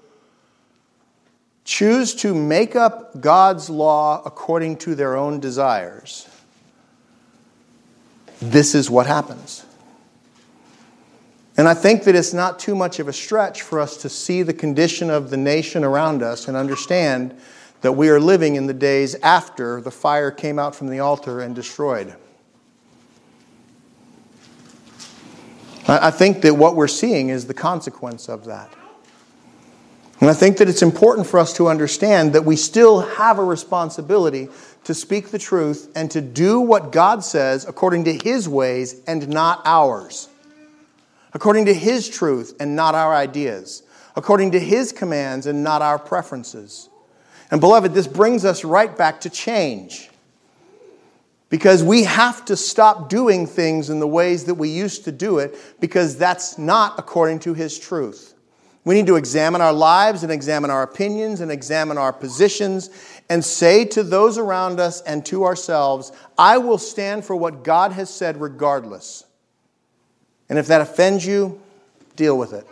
[1.64, 6.28] choose to make up God's law according to their own desires,
[8.40, 9.65] this is what happens.
[11.56, 14.42] And I think that it's not too much of a stretch for us to see
[14.42, 17.34] the condition of the nation around us and understand
[17.80, 21.40] that we are living in the days after the fire came out from the altar
[21.40, 22.14] and destroyed.
[25.88, 28.74] I think that what we're seeing is the consequence of that.
[30.20, 33.44] And I think that it's important for us to understand that we still have a
[33.44, 34.48] responsibility
[34.84, 39.28] to speak the truth and to do what God says according to His ways and
[39.28, 40.28] not ours
[41.36, 43.82] according to His truth and not our ideas,
[44.16, 46.88] according to His commands and not our preferences.
[47.50, 50.08] And beloved, this brings us right back to change.
[51.50, 55.38] Because we have to stop doing things in the ways that we used to do
[55.38, 58.32] it because that's not according to His truth.
[58.86, 62.88] We need to examine our lives and examine our opinions and examine our positions
[63.28, 67.92] and say to those around us and to ourselves, I will stand for what God
[67.92, 69.25] has said regardless.
[70.48, 71.60] And if that offends you,
[72.14, 72.66] deal with it.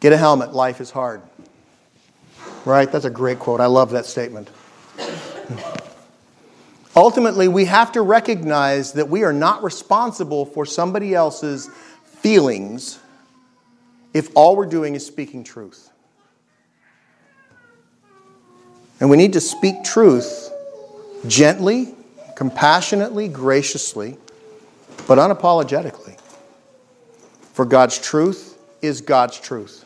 [0.00, 0.52] Get a helmet.
[0.52, 1.22] Life is hard.
[2.64, 2.90] Right?
[2.90, 3.60] That's a great quote.
[3.60, 4.50] I love that statement.
[6.96, 11.68] Ultimately, we have to recognize that we are not responsible for somebody else's
[12.04, 12.98] feelings
[14.12, 15.88] if all we're doing is speaking truth.
[18.98, 20.50] And we need to speak truth
[21.26, 21.94] gently,
[22.36, 24.18] compassionately, graciously
[25.10, 26.09] but unapologetically.
[27.52, 29.84] For God's truth is God's truth.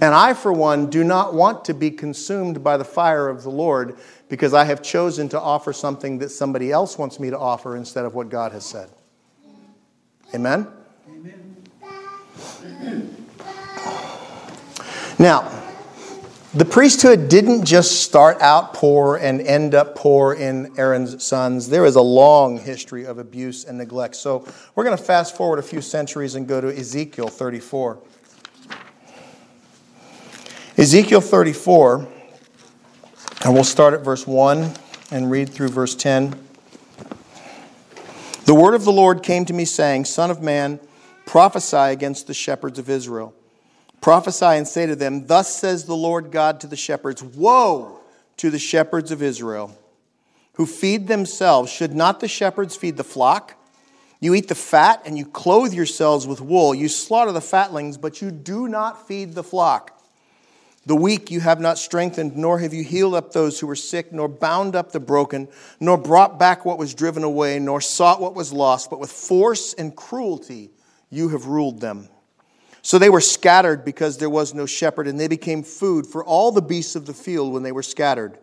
[0.00, 3.50] And I, for one, do not want to be consumed by the fire of the
[3.50, 3.96] Lord
[4.28, 8.04] because I have chosen to offer something that somebody else wants me to offer instead
[8.04, 8.88] of what God has said.
[10.34, 10.66] Amen?
[11.08, 11.56] Amen.
[15.18, 15.69] Now,
[16.52, 21.68] the priesthood didn't just start out poor and end up poor in Aaron's sons.
[21.68, 24.16] There is a long history of abuse and neglect.
[24.16, 28.00] So we're going to fast forward a few centuries and go to Ezekiel 34.
[30.76, 32.08] Ezekiel 34,
[33.44, 34.72] and we'll start at verse 1
[35.12, 36.34] and read through verse 10.
[38.46, 40.80] The word of the Lord came to me, saying, Son of man,
[41.26, 43.34] prophesy against the shepherds of Israel
[44.00, 48.00] Prophesy and say to them, Thus says the Lord God to the shepherds Woe
[48.38, 49.76] to the shepherds of Israel
[50.54, 51.72] who feed themselves.
[51.72, 53.54] Should not the shepherds feed the flock?
[54.20, 56.74] You eat the fat and you clothe yourselves with wool.
[56.74, 59.98] You slaughter the fatlings, but you do not feed the flock.
[60.84, 64.12] The weak you have not strengthened, nor have you healed up those who were sick,
[64.12, 68.34] nor bound up the broken, nor brought back what was driven away, nor sought what
[68.34, 70.70] was lost, but with force and cruelty
[71.10, 72.08] you have ruled them.
[72.82, 76.52] So they were scattered because there was no shepherd, and they became food for all
[76.52, 78.38] the beasts of the field when they were scattered.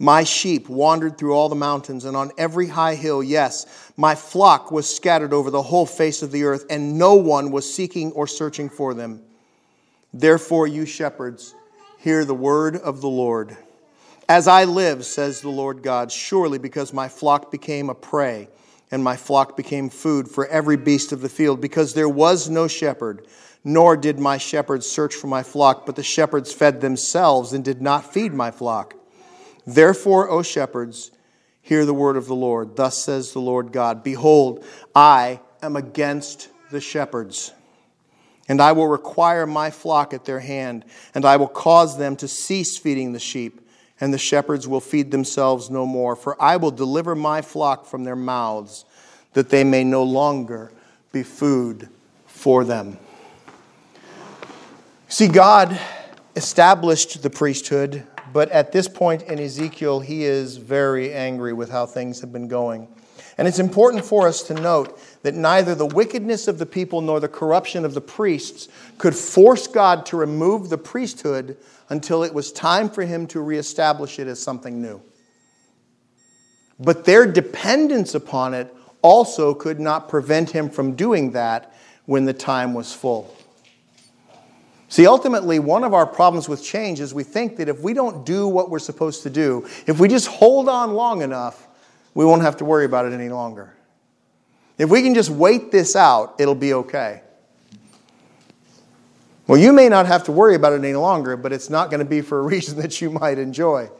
[0.00, 3.22] My sheep wandered through all the mountains and on every high hill.
[3.22, 7.50] Yes, my flock was scattered over the whole face of the earth, and no one
[7.50, 9.22] was seeking or searching for them.
[10.12, 11.54] Therefore, you shepherds,
[12.00, 13.56] Hear the word of the Lord.
[14.28, 18.48] As I live, says the Lord God, surely because my flock became a prey,
[18.92, 22.68] and my flock became food for every beast of the field, because there was no
[22.68, 23.26] shepherd,
[23.64, 27.82] nor did my shepherds search for my flock, but the shepherds fed themselves and did
[27.82, 28.94] not feed my flock.
[29.66, 31.10] Therefore, O shepherds,
[31.60, 32.76] hear the word of the Lord.
[32.76, 37.52] Thus says the Lord God Behold, I am against the shepherds
[38.48, 42.26] and I will require my flock at their hand, and I will cause them to
[42.26, 43.60] cease feeding the sheep,
[44.00, 46.16] and the shepherds will feed themselves no more.
[46.16, 48.86] For I will deliver my flock from their mouths,
[49.34, 50.72] that they may no longer
[51.12, 51.88] be food
[52.26, 52.98] for them.
[55.10, 55.80] See, God
[56.36, 61.86] established the priesthood, but at this point in Ezekiel, he is very angry with how
[61.86, 62.86] things have been going.
[63.38, 67.20] And it's important for us to note that neither the wickedness of the people nor
[67.20, 68.68] the corruption of the priests
[68.98, 71.56] could force God to remove the priesthood
[71.88, 75.00] until it was time for him to reestablish it as something new.
[76.78, 82.34] But their dependence upon it also could not prevent him from doing that when the
[82.34, 83.34] time was full.
[84.88, 88.24] See, ultimately, one of our problems with change is we think that if we don't
[88.24, 91.68] do what we're supposed to do, if we just hold on long enough,
[92.14, 93.74] we won't have to worry about it any longer.
[94.78, 97.22] If we can just wait this out, it'll be okay.
[99.46, 102.00] Well, you may not have to worry about it any longer, but it's not going
[102.00, 103.90] to be for a reason that you might enjoy.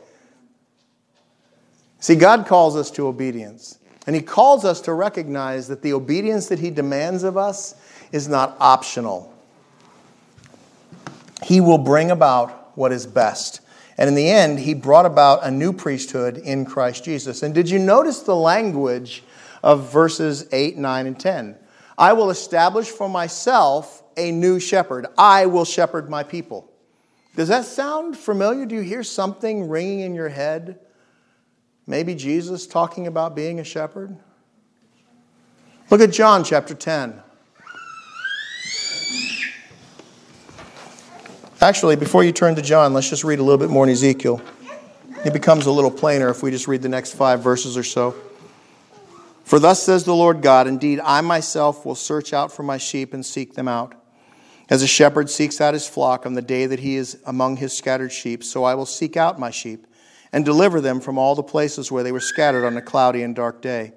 [1.99, 3.77] See, God calls us to obedience.
[4.07, 7.75] And He calls us to recognize that the obedience that He demands of us
[8.11, 9.31] is not optional.
[11.43, 13.61] He will bring about what is best.
[13.97, 17.43] And in the end, he brought about a new priesthood in Christ Jesus.
[17.43, 19.23] And did you notice the language
[19.61, 21.57] of verses 8, 9, and 10?
[21.97, 25.05] I will establish for myself a new shepherd.
[25.17, 26.71] I will shepherd my people.
[27.35, 28.65] Does that sound familiar?
[28.65, 30.79] Do you hear something ringing in your head?
[31.85, 34.17] Maybe Jesus talking about being a shepherd?
[35.89, 37.21] Look at John chapter 10.
[41.61, 44.41] Actually, before you turn to John, let's just read a little bit more in Ezekiel.
[45.25, 48.15] It becomes a little plainer if we just read the next five verses or so.
[49.43, 53.13] For thus says the Lord God, indeed, I myself will search out for my sheep
[53.13, 53.93] and seek them out.
[54.69, 57.75] As a shepherd seeks out his flock on the day that he is among his
[57.75, 59.85] scattered sheep, so I will seek out my sheep
[60.31, 63.35] and deliver them from all the places where they were scattered on a cloudy and
[63.35, 63.91] dark day.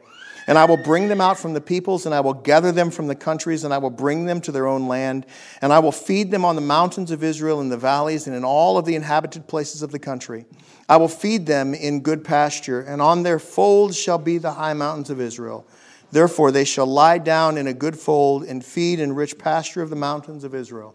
[0.46, 3.06] And I will bring them out from the peoples, and I will gather them from
[3.06, 5.24] the countries, and I will bring them to their own land.
[5.60, 8.44] And I will feed them on the mountains of Israel, in the valleys, and in
[8.44, 10.46] all of the inhabited places of the country.
[10.88, 14.74] I will feed them in good pasture, and on their folds shall be the high
[14.74, 15.66] mountains of Israel.
[16.10, 19.90] Therefore, they shall lie down in a good fold and feed in rich pasture of
[19.90, 20.94] the mountains of Israel.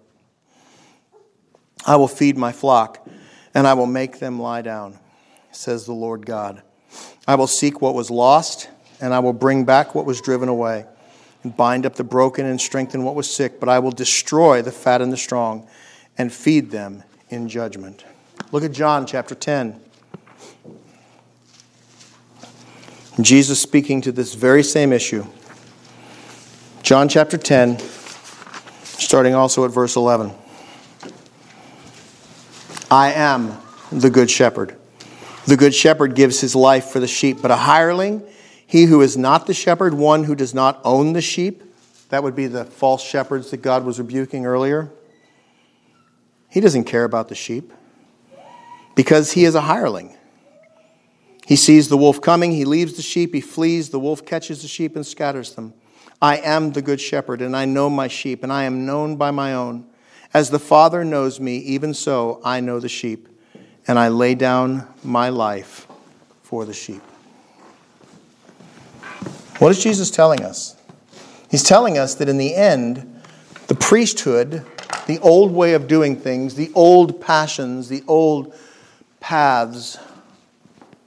[1.86, 3.08] I will feed my flock,
[3.54, 5.00] and I will make them lie down,
[5.52, 6.62] says the Lord God.
[7.28, 10.86] I will seek what was lost and I will bring back what was driven away,
[11.44, 14.72] and bind up the broken and strengthen what was sick, but I will destroy the
[14.72, 15.68] fat and the strong,
[16.18, 18.06] and feed them in judgment.
[18.52, 19.80] Look at John chapter 10.
[23.20, 25.26] Jesus speaking to this very same issue.
[26.84, 27.80] John chapter 10,
[28.84, 30.32] starting also at verse 11.
[32.90, 33.58] I am
[33.92, 34.78] the good shepherd.
[35.48, 38.24] The good shepherd gives his life for the sheep, but a hireling
[38.68, 41.64] he who is not the shepherd, one who does not own the sheep,
[42.10, 44.92] that would be the false shepherds that God was rebuking earlier.
[46.50, 47.72] He doesn't care about the sheep
[48.94, 50.18] because he is a hireling.
[51.46, 54.68] He sees the wolf coming, he leaves the sheep, he flees, the wolf catches the
[54.68, 55.74] sheep and scatters them.
[56.22, 59.32] I am the good shepherd, and I know my sheep, and I am known by
[59.32, 59.86] my own.
[60.34, 63.30] As the Father knows me, even so I know the sheep,
[63.88, 65.88] and I lay down my life
[66.44, 67.02] for the sheep.
[69.60, 70.76] What is Jesus telling us?
[71.50, 73.22] He's telling us that in the end,
[73.68, 74.66] the priesthood,
[75.08, 78.54] the old way of doing things, the old passions, the old
[79.20, 79.98] paths,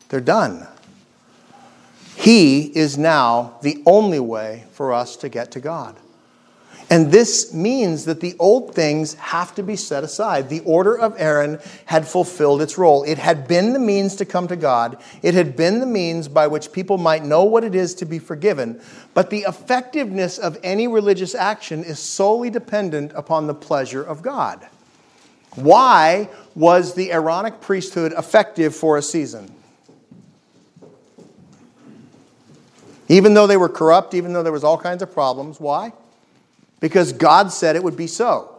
[0.09, 0.67] they're done.
[2.17, 5.97] He is now the only way for us to get to God.
[6.91, 10.49] And this means that the old things have to be set aside.
[10.49, 13.05] The order of Aaron had fulfilled its role.
[13.05, 16.49] It had been the means to come to God, it had been the means by
[16.49, 18.81] which people might know what it is to be forgiven.
[19.15, 24.67] But the effectiveness of any religious action is solely dependent upon the pleasure of God.
[25.55, 29.53] Why was the Aaronic priesthood effective for a season?
[33.09, 35.93] Even though they were corrupt, even though there was all kinds of problems, why?
[36.81, 38.57] Because God said it would be so.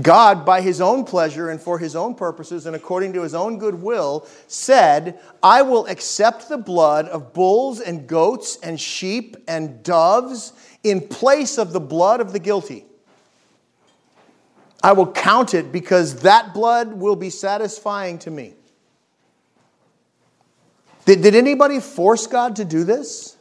[0.00, 3.58] God, by his own pleasure and for his own purposes and according to his own
[3.58, 9.82] good will, said, I will accept the blood of bulls and goats and sheep and
[9.82, 10.52] doves
[10.84, 12.84] in place of the blood of the guilty.
[14.82, 18.54] I will count it because that blood will be satisfying to me.
[21.06, 23.36] Did, did anybody force God to do this?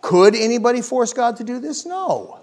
[0.00, 1.84] Could anybody force God to do this?
[1.84, 2.37] No.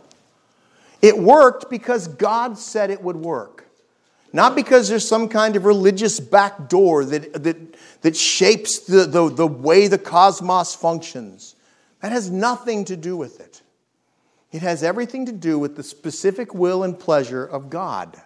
[1.06, 3.68] It worked because God said it would work.
[4.34, 9.30] Not because there's some kind of religious back door that, that, that shapes the, the,
[9.30, 11.56] the way the cosmos functions.
[12.02, 13.62] That has nothing to do with it.
[14.52, 18.20] It has everything to do with the specific will and pleasure of God.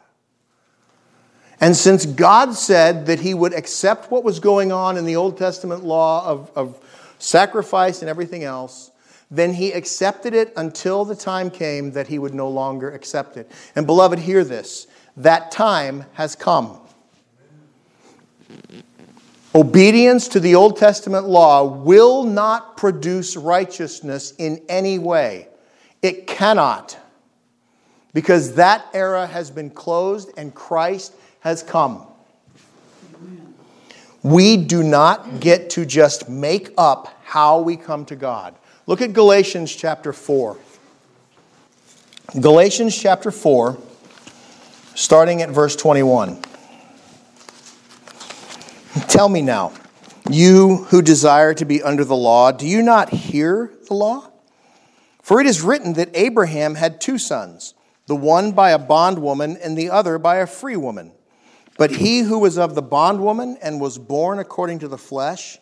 [1.60, 5.38] And since God said that He would accept what was going on in the Old
[5.38, 6.82] Testament law of, of
[7.18, 8.89] sacrifice and everything else,
[9.32, 13.52] then he accepted it until the time came that he would no longer accept it.
[13.76, 16.80] And beloved, hear this that time has come.
[19.54, 25.48] Obedience to the Old Testament law will not produce righteousness in any way.
[26.02, 26.98] It cannot.
[28.14, 32.06] Because that era has been closed and Christ has come.
[34.24, 38.56] We do not get to just make up how we come to God.
[38.90, 40.58] Look at Galatians chapter 4.
[42.42, 43.78] Galatians chapter 4,
[44.96, 46.42] starting at verse 21.
[49.08, 49.74] Tell me now,
[50.28, 54.32] you who desire to be under the law, do you not hear the law?
[55.22, 57.76] For it is written that Abraham had two sons,
[58.08, 61.12] the one by a bondwoman and the other by a free woman.
[61.78, 65.60] But he who was of the bondwoman and was born according to the flesh,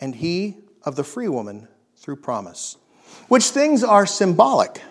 [0.00, 1.68] and he of the free woman
[2.04, 2.76] through promise.
[3.28, 4.82] Which things are symbolic?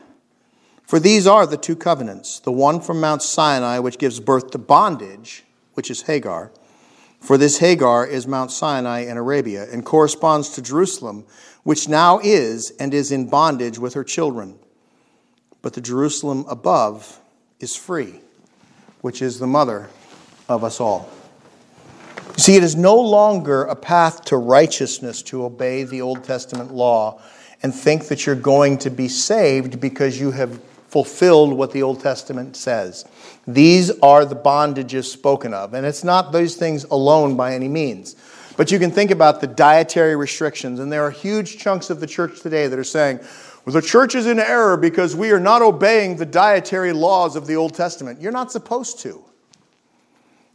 [0.82, 4.58] For these are the two covenants the one from Mount Sinai, which gives birth to
[4.58, 5.44] bondage,
[5.76, 6.52] which is Hagar.
[7.20, 11.26] For this Hagar is Mount Sinai in Arabia and corresponds to Jerusalem,
[11.62, 14.58] which now is and is in bondage with her children.
[15.62, 17.22] But the Jerusalem above
[17.60, 18.22] is free,
[19.02, 19.88] which is the mother
[20.50, 21.10] of us all.
[22.44, 27.22] See, it is no longer a path to righteousness to obey the Old Testament law
[27.62, 32.02] and think that you're going to be saved because you have fulfilled what the Old
[32.02, 33.06] Testament says.
[33.48, 35.74] These are the bondages spoken of.
[35.74, 38.18] And it's not those things alone by any means.
[38.58, 42.08] But you can think about the dietary restrictions, and there are huge chunks of the
[42.08, 43.22] church today that are saying,
[43.64, 47.48] well, the church is in error because we are not obeying the dietary laws of
[47.48, 48.20] the Old Testament.
[48.20, 49.24] You're not supposed to.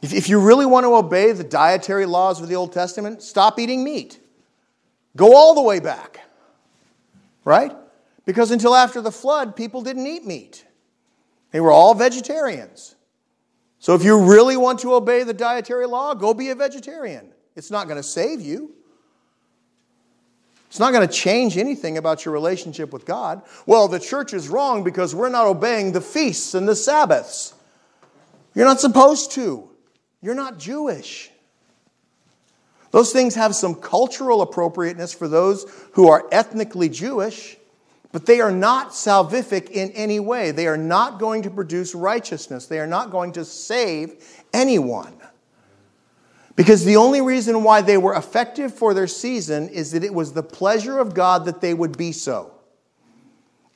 [0.00, 3.82] If you really want to obey the dietary laws of the Old Testament, stop eating
[3.82, 4.20] meat.
[5.16, 6.20] Go all the way back.
[7.44, 7.72] Right?
[8.24, 10.64] Because until after the flood, people didn't eat meat,
[11.50, 12.94] they were all vegetarians.
[13.80, 17.32] So if you really want to obey the dietary law, go be a vegetarian.
[17.54, 18.74] It's not going to save you.
[20.68, 23.42] It's not going to change anything about your relationship with God.
[23.66, 27.54] Well, the church is wrong because we're not obeying the feasts and the Sabbaths.
[28.54, 29.70] You're not supposed to.
[30.20, 31.30] You're not Jewish.
[32.90, 37.56] Those things have some cultural appropriateness for those who are ethnically Jewish,
[38.12, 40.50] but they are not salvific in any way.
[40.50, 42.66] They are not going to produce righteousness.
[42.66, 45.14] They are not going to save anyone.
[46.56, 50.32] Because the only reason why they were effective for their season is that it was
[50.32, 52.52] the pleasure of God that they would be so.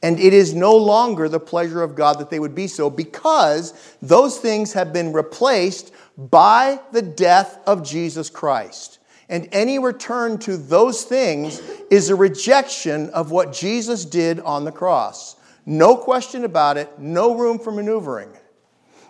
[0.02, 3.72] And it is no longer the pleasure of God that they would be so because
[4.02, 8.98] those things have been replaced by the death of Jesus Christ.
[9.28, 11.60] And any return to those things
[11.90, 15.36] is a rejection of what Jesus did on the cross.
[15.64, 18.30] No question about it, no room for maneuvering.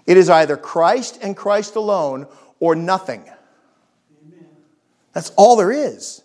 [0.07, 2.27] It is either Christ and Christ alone
[2.61, 3.29] or nothing.
[5.13, 6.23] That's all there is.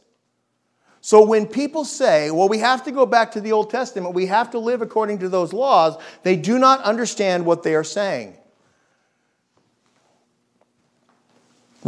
[1.01, 4.25] So when people say, well, we have to go back to the Old Testament, we
[4.25, 8.35] have to live according to those laws, they do not understand what they are saying.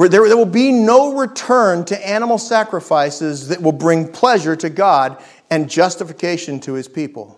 [0.07, 5.21] There, there will be no return to animal sacrifices that will bring pleasure to God
[5.49, 7.37] and justification to his people.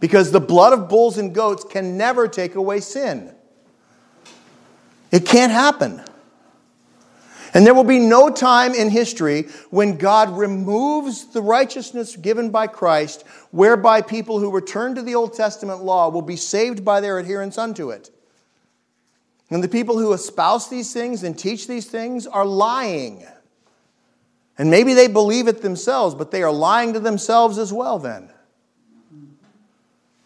[0.00, 3.32] Because the blood of bulls and goats can never take away sin.
[5.12, 6.02] It can't happen.
[7.54, 12.66] And there will be no time in history when God removes the righteousness given by
[12.66, 17.18] Christ, whereby people who return to the Old Testament law will be saved by their
[17.18, 18.10] adherence unto it.
[19.50, 23.24] And the people who espouse these things and teach these things are lying.
[24.58, 28.30] And maybe they believe it themselves, but they are lying to themselves as well, then.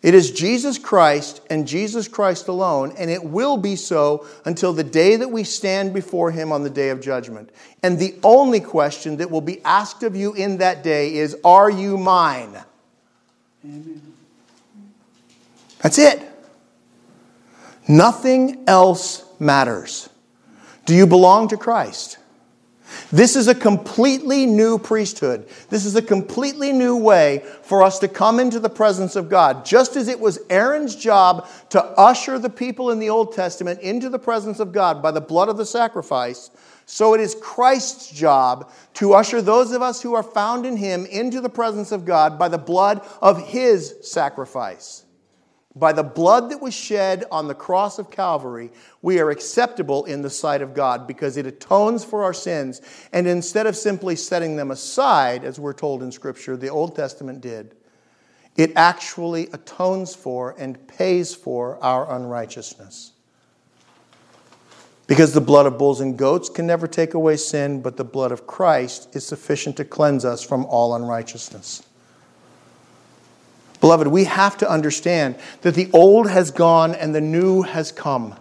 [0.02, 4.84] It is Jesus Christ and Jesus Christ alone, and it will be so until the
[4.84, 7.50] day that we stand before Him on the day of judgment.
[7.82, 11.70] And the only question that will be asked of you in that day is Are
[11.70, 12.56] you mine?
[13.62, 14.00] Amen.
[15.82, 16.29] That's it.
[17.90, 20.08] Nothing else matters.
[20.86, 22.18] Do you belong to Christ?
[23.10, 25.48] This is a completely new priesthood.
[25.70, 29.64] This is a completely new way for us to come into the presence of God.
[29.64, 34.08] Just as it was Aaron's job to usher the people in the Old Testament into
[34.08, 36.52] the presence of God by the blood of the sacrifice,
[36.86, 41.06] so it is Christ's job to usher those of us who are found in him
[41.06, 45.04] into the presence of God by the blood of his sacrifice.
[45.76, 48.70] By the blood that was shed on the cross of Calvary,
[49.02, 52.80] we are acceptable in the sight of God because it atones for our sins.
[53.12, 57.40] And instead of simply setting them aside, as we're told in Scripture, the Old Testament
[57.40, 57.76] did,
[58.56, 63.12] it actually atones for and pays for our unrighteousness.
[65.06, 68.32] Because the blood of bulls and goats can never take away sin, but the blood
[68.32, 71.84] of Christ is sufficient to cleanse us from all unrighteousness.
[73.80, 78.34] Beloved, we have to understand that the old has gone and the new has come.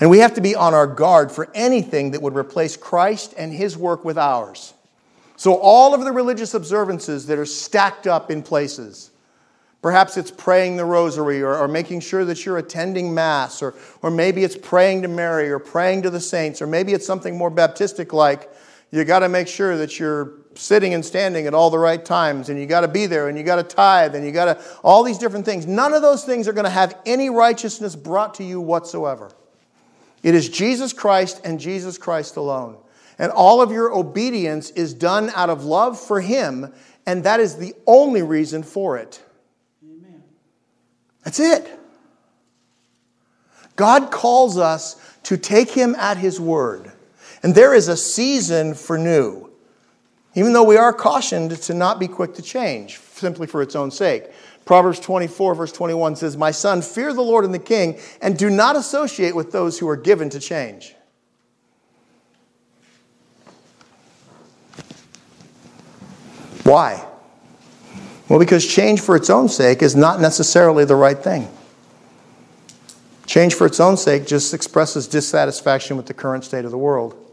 [0.00, 3.52] And we have to be on our guard for anything that would replace Christ and
[3.52, 4.74] his work with ours.
[5.36, 9.10] So, all of the religious observances that are stacked up in places,
[9.82, 14.10] perhaps it's praying the rosary or, or, making sure that you're attending Mass, or, or
[14.10, 17.50] maybe it's praying to Mary or praying to the saints, or maybe it's something more
[17.50, 18.50] Baptistic like
[18.90, 22.48] you got to make sure that you're sitting and standing at all the right times,
[22.48, 24.64] and you got to be there, and you got to tithe, and you got to,
[24.82, 25.66] all these different things.
[25.66, 29.30] None of those things are going to have any righteousness brought to you whatsoever.
[30.22, 32.76] It is Jesus Christ and Jesus Christ alone.
[33.20, 36.72] And all of your obedience is done out of love for Him,
[37.06, 39.22] and that is the only reason for it.
[39.84, 40.22] Amen.
[41.22, 41.68] That's it.
[43.76, 46.90] God calls us to take Him at His word.
[47.44, 49.47] And there is a season for new
[50.38, 53.90] even though we are cautioned to not be quick to change, simply for its own
[53.90, 54.30] sake.
[54.64, 58.48] Proverbs 24, verse 21 says, My son, fear the Lord and the king, and do
[58.48, 60.94] not associate with those who are given to change.
[66.62, 67.04] Why?
[68.28, 71.48] Well, because change for its own sake is not necessarily the right thing.
[73.26, 77.27] Change for its own sake just expresses dissatisfaction with the current state of the world.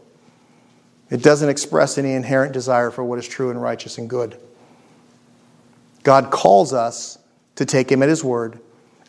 [1.10, 4.38] It doesn't express any inherent desire for what is true and righteous and good.
[6.02, 7.18] God calls us
[7.56, 8.60] to take Him at His word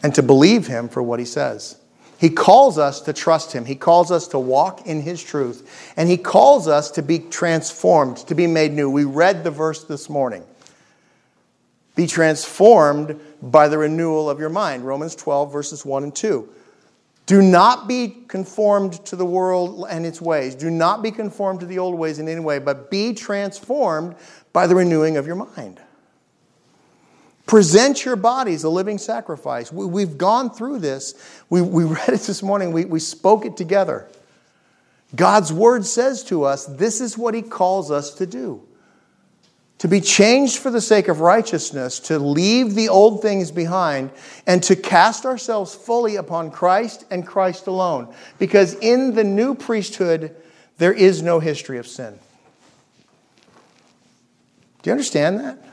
[0.04, 1.80] and to believe Him for what He says.
[2.20, 3.66] He calls us to trust Him.
[3.66, 5.94] He calls us to walk in His truth.
[5.96, 8.90] And He calls us to be transformed, to be made new.
[8.90, 10.44] We read the verse this morning.
[11.96, 14.86] Be transformed by the renewal of your mind.
[14.86, 16.50] Romans 12, verses 1 and 2.
[17.28, 20.56] Do not be conformed to the world and its ways.
[20.56, 24.16] Do not be conformed to the old ways in any way, but be transformed
[24.54, 25.82] by the renewing of your mind.
[27.46, 29.74] Present your bodies a living sacrifice.
[29.74, 31.16] We, have gone through this.
[31.50, 34.08] We, we read it this morning, we, we spoke it together.
[35.16, 38.67] God's word says to us this is what he calls us to do
[39.80, 44.10] to be changed for the sake of righteousness, to leave the old things behind,
[44.48, 48.14] and to cast ourselves fully upon Christ and Christ alone.
[48.40, 50.36] Because in the new priesthood,
[50.78, 52.18] there is no history of sin.
[54.82, 55.64] Do you understand that?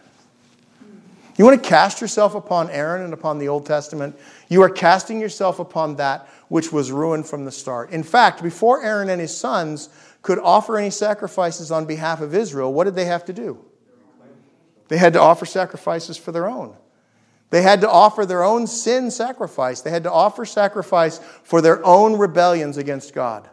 [1.36, 4.16] You want to cast yourself upon Aaron and upon the Old Testament?
[4.48, 7.90] You are casting yourself upon that which was ruined from the start.
[7.90, 9.88] In fact, before Aaron and his sons
[10.22, 13.64] could offer any sacrifices on behalf of Israel, what did they have to do?
[14.88, 16.76] They had to offer sacrifices for their own.
[17.50, 19.80] They had to offer their own sin sacrifice.
[19.80, 23.48] They had to offer sacrifice for their own rebellions against God.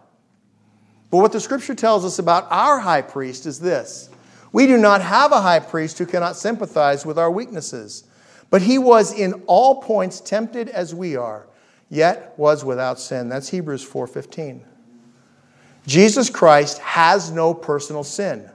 [1.12, 4.10] But what the scripture tells us about our high priest is this
[4.52, 8.06] we do not have a high priest who cannot sympathize with our weaknesses,
[8.50, 11.48] but he was in all points tempted as we are,
[11.90, 13.30] yet was without sin.
[13.30, 14.64] That's Hebrews 4:15.
[15.88, 18.50] Jesus Christ has no personal sin.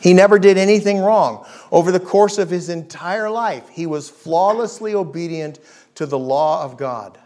[0.00, 1.46] He never did anything wrong.
[1.72, 5.58] Over the course of his entire life, he was flawlessly obedient
[5.96, 7.18] to the law of God.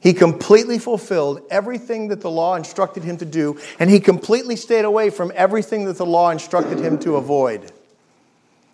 [0.00, 4.84] He completely fulfilled everything that the law instructed him to do, and he completely stayed
[4.84, 7.70] away from everything that the law instructed him to avoid.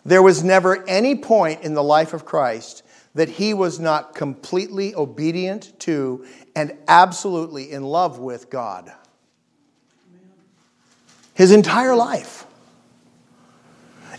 [0.07, 2.83] There was never any point in the life of Christ
[3.15, 6.25] that he was not completely obedient to
[6.57, 8.91] and absolutely in love with God.
[11.35, 12.47] His entire life.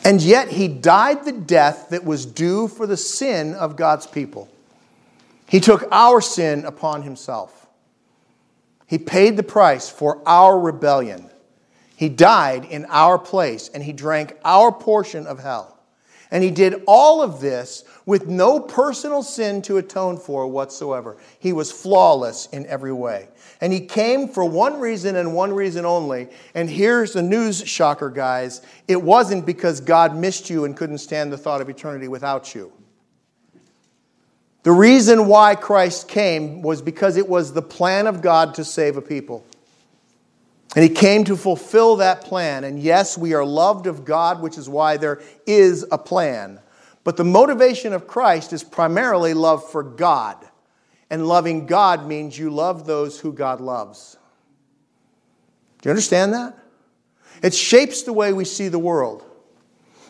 [0.04, 4.50] And yet he died the death that was due for the sin of God's people.
[5.48, 7.68] He took our sin upon himself.
[8.86, 11.30] He paid the price for our rebellion.
[11.96, 15.79] He died in our place and he drank our portion of hell.
[16.32, 21.18] And he did all of this with no personal sin to atone for whatsoever.
[21.40, 23.30] He was flawless in every way.
[23.62, 26.28] And he came for one reason and one reason only.
[26.54, 28.62] And here's the news shocker, guys.
[28.88, 32.72] It wasn't because God missed you and couldn't stand the thought of eternity without you.
[34.64, 38.98] The reason why Christ came was because it was the plan of God to save
[38.98, 39.46] a people.
[40.76, 42.64] And he came to fulfill that plan.
[42.64, 46.60] And yes, we are loved of God, which is why there is a plan.
[47.04, 50.38] But the motivation of Christ is primarily love for God.
[51.10, 54.16] And loving God means you love those who God loves.
[55.82, 56.56] Do you understand that?
[57.42, 59.24] It shapes the way we see the world.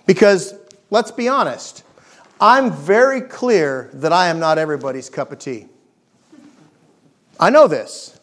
[0.05, 0.53] Because,
[0.89, 1.83] let's be honest,
[2.41, 5.67] I'm very clear that I am not everybody's cup of tea.
[7.39, 8.18] I know this.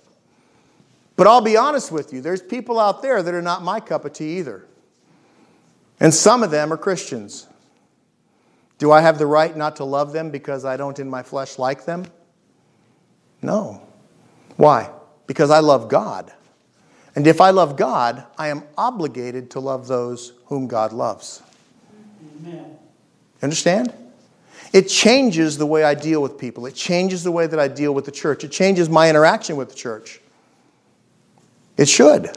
[1.17, 4.05] But I'll be honest with you, there's people out there that are not my cup
[4.05, 4.67] of tea either.
[5.99, 7.47] And some of them are Christians.
[8.79, 11.59] Do I have the right not to love them because I don't in my flesh
[11.59, 12.07] like them?
[13.41, 13.83] No.
[14.57, 14.91] Why?
[15.27, 16.33] Because I love God.
[17.15, 21.43] And if I love God, I am obligated to love those whom God loves.
[22.43, 22.77] Amen.
[23.43, 23.95] Understand?
[24.75, 26.67] It changes the way I deal with people.
[26.67, 28.45] It changes the way that I deal with the church.
[28.45, 30.21] It changes my interaction with the church.
[31.77, 32.31] It should.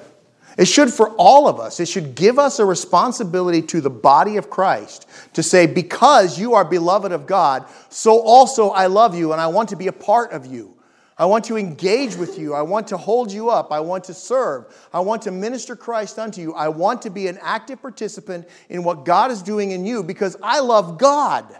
[0.58, 1.80] It should for all of us.
[1.80, 6.54] It should give us a responsibility to the body of Christ to say, because you
[6.56, 9.94] are beloved of God, so also I love you and I want to be a
[9.94, 10.76] part of you.
[11.18, 12.54] I want to engage with you.
[12.54, 13.72] I want to hold you up.
[13.72, 14.74] I want to serve.
[14.94, 16.54] I want to minister Christ unto you.
[16.54, 20.38] I want to be an active participant in what God is doing in you because
[20.42, 21.56] I love God.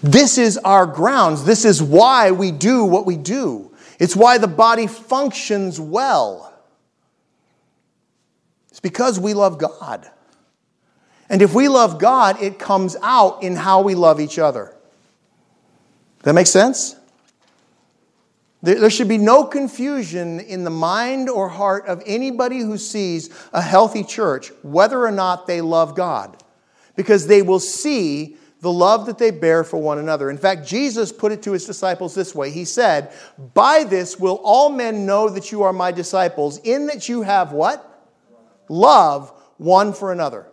[0.00, 1.44] This is our grounds.
[1.44, 3.67] This is why we do what we do.
[3.98, 6.52] It's why the body functions well.
[8.70, 10.08] It's because we love God.
[11.28, 14.74] And if we love God, it comes out in how we love each other.
[16.22, 16.96] That makes sense?
[18.62, 23.62] There should be no confusion in the mind or heart of anybody who sees a
[23.62, 26.42] healthy church whether or not they love God.
[26.96, 30.30] Because they will see the love that they bear for one another.
[30.30, 33.12] In fact, Jesus put it to his disciples this way He said,
[33.54, 37.52] By this will all men know that you are my disciples, in that you have
[37.52, 37.84] what?
[38.68, 40.46] Love one for another.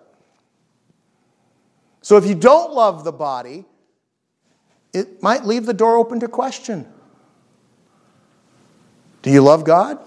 [2.01, 3.65] So if you don't love the body,
[4.93, 6.87] it might leave the door open to question.
[9.23, 9.97] Do you love God?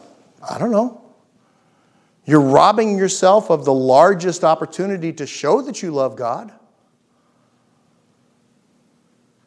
[0.49, 1.03] I don't know.
[2.25, 6.53] You're robbing yourself of the largest opportunity to show that you love God.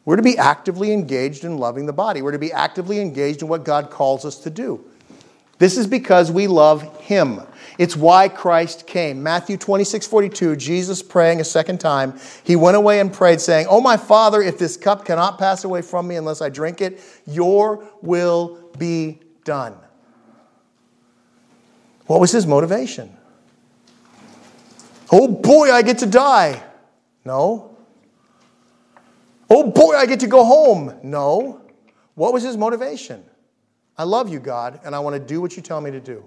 [0.04, 2.22] We're to be actively engaged in loving the body.
[2.22, 4.84] We're to be actively engaged in what God calls us to do.
[5.58, 7.40] This is because we love Him.
[7.78, 9.22] It's why Christ came.
[9.22, 13.80] Matthew 26, 42, Jesus praying a second time, he went away and prayed, saying, Oh,
[13.80, 17.88] my Father, if this cup cannot pass away from me unless I drink it, your
[18.02, 19.74] will be done.
[22.06, 23.16] What was his motivation?
[25.10, 26.62] Oh boy, I get to die.
[27.24, 27.71] No.
[29.54, 30.98] Oh boy, I get to go home.
[31.02, 31.60] No.
[32.14, 33.22] What was his motivation?
[33.98, 36.24] I love you, God, and I want to do what you tell me to do.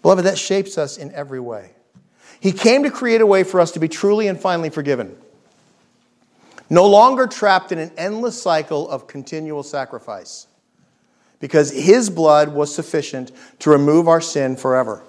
[0.00, 1.72] Beloved, that shapes us in every way.
[2.38, 5.16] He came to create a way for us to be truly and finally forgiven.
[6.70, 10.46] No longer trapped in an endless cycle of continual sacrifice,
[11.40, 15.02] because his blood was sufficient to remove our sin forever.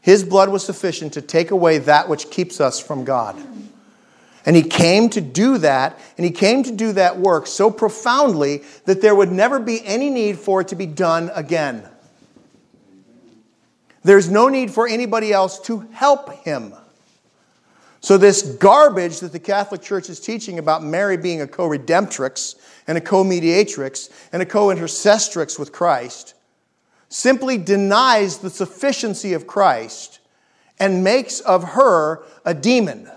[0.00, 3.36] His blood was sufficient to take away that which keeps us from God.
[4.46, 8.62] And he came to do that, and he came to do that work so profoundly
[8.86, 11.86] that there would never be any need for it to be done again.
[14.02, 16.72] There's no need for anybody else to help him.
[18.02, 22.54] So, this garbage that the Catholic Church is teaching about Mary being a co redemptrix
[22.86, 26.32] and a co mediatrix and a co intercestrix with Christ
[27.10, 30.20] simply denies the sufficiency of Christ
[30.78, 33.10] and makes of her a demon.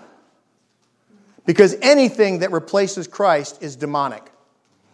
[1.46, 4.32] Because anything that replaces Christ is demonic.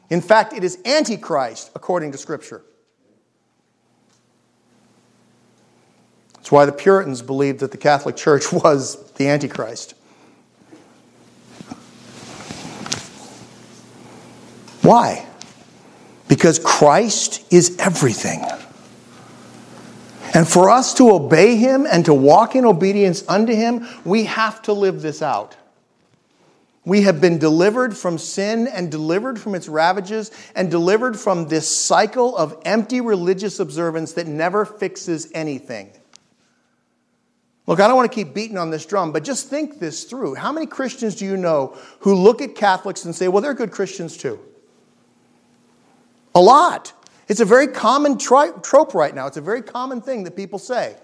[0.10, 2.64] In fact, it is antichrist according to Scripture.
[6.36, 9.94] That's why the Puritans believed that the Catholic Church was the Antichrist.
[14.82, 15.28] Why?
[16.28, 18.44] Because Christ is everything.
[20.34, 24.62] And for us to obey Him and to walk in obedience unto Him, we have
[24.64, 25.56] to live this out.
[26.86, 31.86] We have been delivered from sin and delivered from its ravages and delivered from this
[31.86, 35.92] cycle of empty religious observance that never fixes anything.
[37.68, 40.36] Look, I don't want to keep beating on this drum, but just think this through.
[40.36, 43.72] How many Christians do you know who look at Catholics and say, well, they're good
[43.72, 44.40] Christians too?
[46.34, 46.94] A lot.
[47.28, 49.28] It's a very common trope right now.
[49.28, 50.96] It's a very common thing that people say.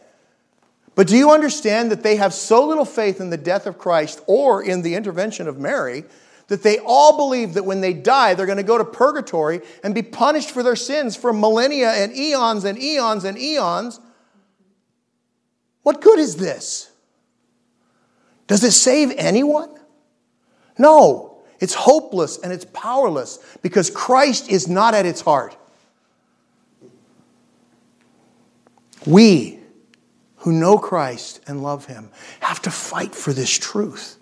[0.96, 4.22] But do you understand that they have so little faith in the death of Christ
[4.28, 6.06] or in the intervention of Mary
[6.48, 9.94] that they all believe that when they die, they're going to go to purgatory and
[9.94, 14.00] be punished for their sins for millennia and eons and eons and eons?
[15.84, 16.90] What good is this?
[18.48, 19.70] Does it save anyone?
[20.78, 21.32] No.
[21.60, 25.58] It's hopeless and it's powerless because Christ is not at its heart.
[29.06, 29.60] We
[30.46, 34.20] who know Christ and love Him have to fight for this truth.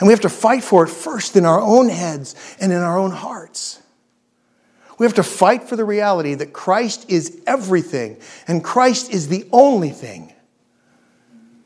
[0.00, 2.98] And we have to fight for it first in our own heads and in our
[2.98, 3.82] own hearts.
[4.98, 8.16] We have to fight for the reality that Christ is everything
[8.48, 10.32] and Christ is the only thing.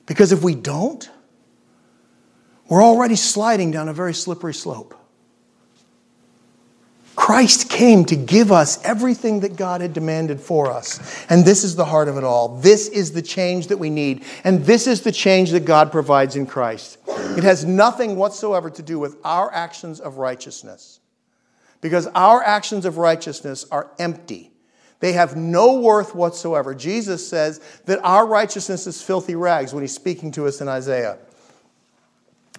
[0.06, 1.08] Because if we don't,
[2.68, 4.99] we're already sliding down a very slippery slope.
[7.21, 11.27] Christ came to give us everything that God had demanded for us.
[11.29, 12.57] And this is the heart of it all.
[12.61, 14.25] This is the change that we need.
[14.43, 16.97] And this is the change that God provides in Christ.
[17.07, 21.01] It has nothing whatsoever to do with our actions of righteousness.
[21.83, 24.51] Because our actions of righteousness are empty.
[25.01, 26.75] They have no worth whatsoever.
[26.75, 31.18] Jesus says that our righteousness is filthy rags when he's speaking to us in Isaiah.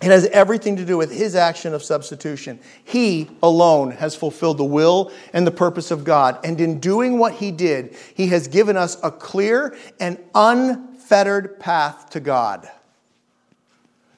[0.02, 2.60] It has everything to do with his action of substitution.
[2.84, 6.40] He alone has fulfilled the will and the purpose of God.
[6.44, 12.10] And in doing what he did, he has given us a clear and unfettered path
[12.12, 12.68] to God.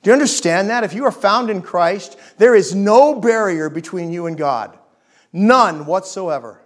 [0.03, 0.83] Do you understand that?
[0.83, 4.77] If you are found in Christ, there is no barrier between you and God.
[5.33, 6.61] None whatsoever.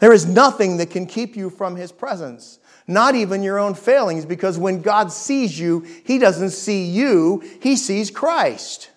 [0.00, 4.24] There is nothing that can keep you from His presence, not even your own failings,
[4.24, 8.90] because when God sees you, He doesn't see you, He sees Christ.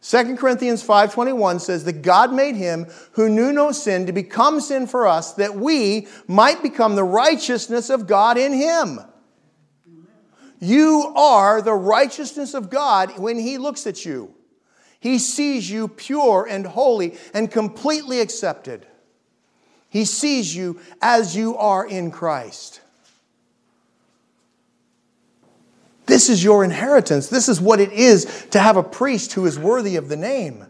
[0.00, 4.86] 2 Corinthians 5:21 says that God made him who knew no sin to become sin
[4.86, 9.00] for us that we might become the righteousness of God in him.
[10.60, 14.34] You are the righteousness of God when he looks at you.
[15.00, 18.86] He sees you pure and holy and completely accepted.
[19.88, 22.80] He sees you as you are in Christ.
[26.08, 27.28] This is your inheritance.
[27.28, 30.64] This is what it is to have a priest who is worthy of the name.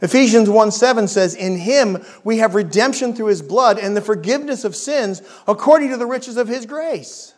[0.00, 4.64] Ephesians 1 7 says, In him we have redemption through his blood and the forgiveness
[4.64, 7.34] of sins according to the riches of his grace.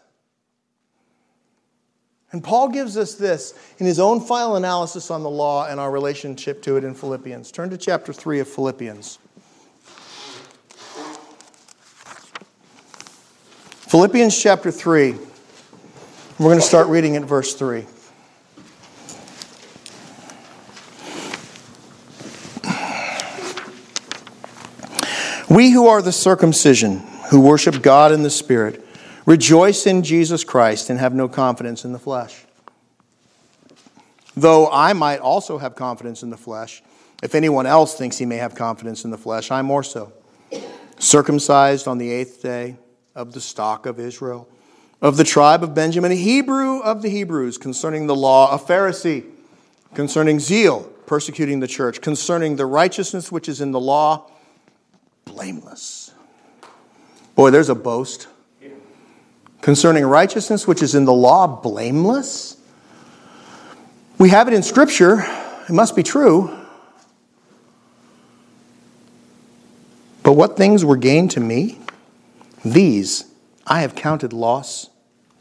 [2.31, 5.91] And Paul gives us this in his own final analysis on the law and our
[5.91, 7.53] relationship to it in Philippians.
[7.53, 9.19] Turn to chapter 3 of Philippians.
[13.89, 15.17] Philippians chapter 3.
[16.37, 17.87] We're going to start reading at verse 3.
[25.49, 26.99] We who are the circumcision,
[27.31, 28.85] who worship God in the Spirit,
[29.27, 32.45] rejoice in Jesus Christ and have no confidence in the flesh.
[34.37, 36.83] Though I might also have confidence in the flesh,
[37.23, 40.13] if anyone else thinks he may have confidence in the flesh, I more so.
[40.99, 42.77] Circumcised on the eighth day
[43.15, 44.49] of the stock of Israel,
[45.05, 49.27] of the tribe of Benjamin, a Hebrew of the Hebrews, concerning the law, a Pharisee,
[49.93, 54.31] concerning zeal, persecuting the church, concerning the righteousness which is in the law,
[55.27, 56.11] blameless.
[57.35, 58.29] Boy, there's a boast.
[59.61, 62.57] Concerning righteousness which is in the law, blameless.
[64.19, 65.23] We have it in Scripture.
[65.69, 66.51] It must be true.
[70.23, 71.79] But what things were gained to me?
[72.65, 73.31] These
[73.67, 74.89] I have counted loss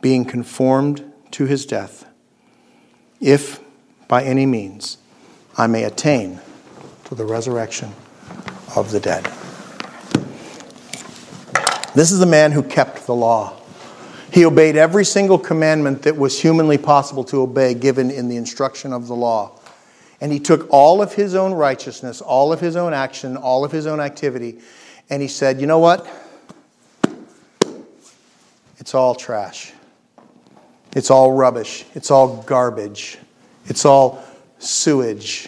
[0.00, 2.06] being conformed to his death,
[3.20, 3.60] if
[4.08, 4.98] by any means
[5.56, 6.40] I may attain
[7.06, 7.92] to the resurrection
[8.76, 9.24] of the dead.
[11.94, 13.58] This is the man who kept the law.
[14.30, 18.92] He obeyed every single commandment that was humanly possible to obey, given in the instruction
[18.92, 19.58] of the law.
[20.20, 23.72] And he took all of his own righteousness, all of his own action, all of
[23.72, 24.58] his own activity,
[25.08, 26.06] and he said, You know what?
[28.78, 29.72] It's all trash.
[30.96, 31.84] It's all rubbish.
[31.94, 33.18] It's all garbage.
[33.66, 34.24] It's all
[34.58, 35.46] sewage.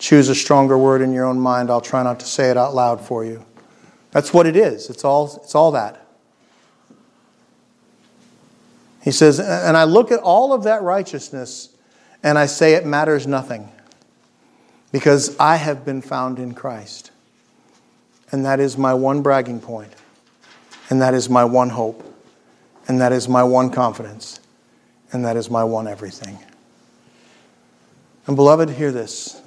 [0.00, 1.70] Choose a stronger word in your own mind.
[1.70, 3.44] I'll try not to say it out loud for you.
[4.10, 4.90] That's what it is.
[4.90, 6.04] It's all, it's all that.
[9.00, 11.68] He says, and I look at all of that righteousness
[12.24, 13.70] and I say it matters nothing
[14.90, 17.12] because I have been found in Christ.
[18.32, 19.62] And that is my one bragging.
[20.90, 22.04] And that is my one hope.
[22.88, 24.40] And that is my one confidence.
[25.12, 26.38] And that is my one everything.
[28.26, 29.40] And beloved, hear this.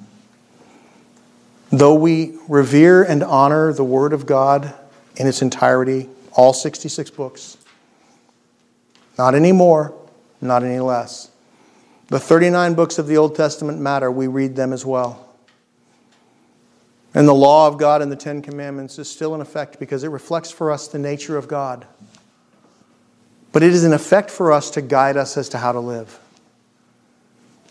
[1.70, 4.74] Though we revere and honor the Word of God
[5.16, 7.56] in its entirety, all 66 books,
[9.18, 9.94] not any more,
[10.40, 11.30] not any less.
[12.08, 15.34] The 39 books of the Old Testament matter, we read them as well.
[17.14, 20.08] And the law of God and the Ten Commandments is still in effect because it
[20.08, 21.86] reflects for us the nature of God.
[23.52, 26.18] But it is an effect for us to guide us as to how to live.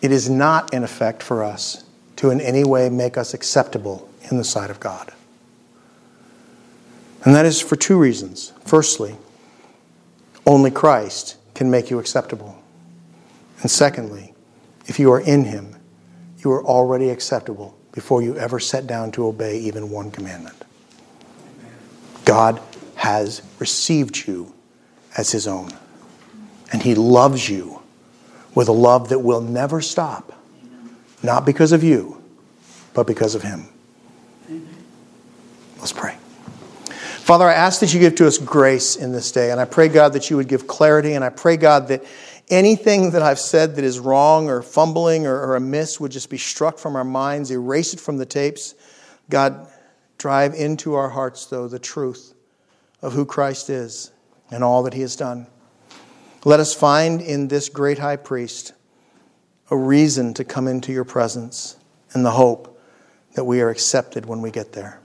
[0.02, 1.84] It is not an effect for us
[2.18, 5.12] to in any way make us acceptable in the sight of God.
[7.24, 8.54] And that is for two reasons.
[8.66, 9.16] Firstly,
[10.46, 12.62] only Christ can make you acceptable.
[13.62, 14.34] And secondly,
[14.88, 15.76] if you are in Him,
[16.40, 20.56] you are already acceptable before you ever set down to obey even one commandment.
[22.26, 22.60] God
[22.96, 24.54] has received you
[25.18, 25.70] as His own,
[26.72, 27.82] and He loves you
[28.53, 30.32] with a love that will never stop
[31.24, 32.22] not because of you,
[32.93, 33.68] but because of Him.
[35.78, 36.16] Let's pray.
[36.86, 39.88] Father, I ask that you give to us grace in this day, and I pray,
[39.88, 42.03] God, that you would give clarity, and I pray, God, that
[42.49, 46.38] anything that I've said that is wrong or fumbling or, or amiss would just be
[46.38, 48.76] struck from our minds, erase it from the tapes.
[49.30, 49.68] God,
[50.18, 52.34] drive into our hearts, though, the truth
[53.01, 54.11] of who Christ is
[54.52, 55.47] and all that he has done.
[56.43, 58.74] Let us find in this great high priest
[59.70, 61.78] a reason to come into your presence
[62.14, 62.80] and the hope
[63.36, 64.99] that we are accepted when we get there.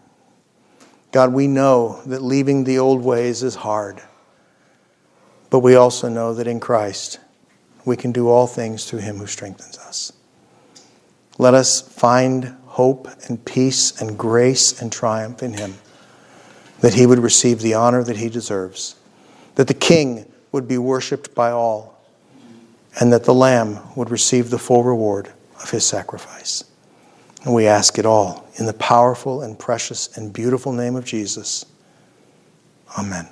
[1.13, 4.03] God, we know that leaving the old ways is hard,
[5.49, 7.21] but we also know that in Christ
[7.85, 10.13] we can do all things through him who strengthens us.
[11.39, 15.75] Let us find hope and peace and grace and triumph in him,
[16.81, 18.97] that he would receive the honor that he deserves,
[19.57, 22.01] that the king would be worshiped by all
[23.01, 26.65] and that the Lamb would receive the full reward of his sacrifice.
[27.45, 31.67] And we ask it all in the powerful and precious and beautiful name of Jesus.
[32.99, 33.29] Amen.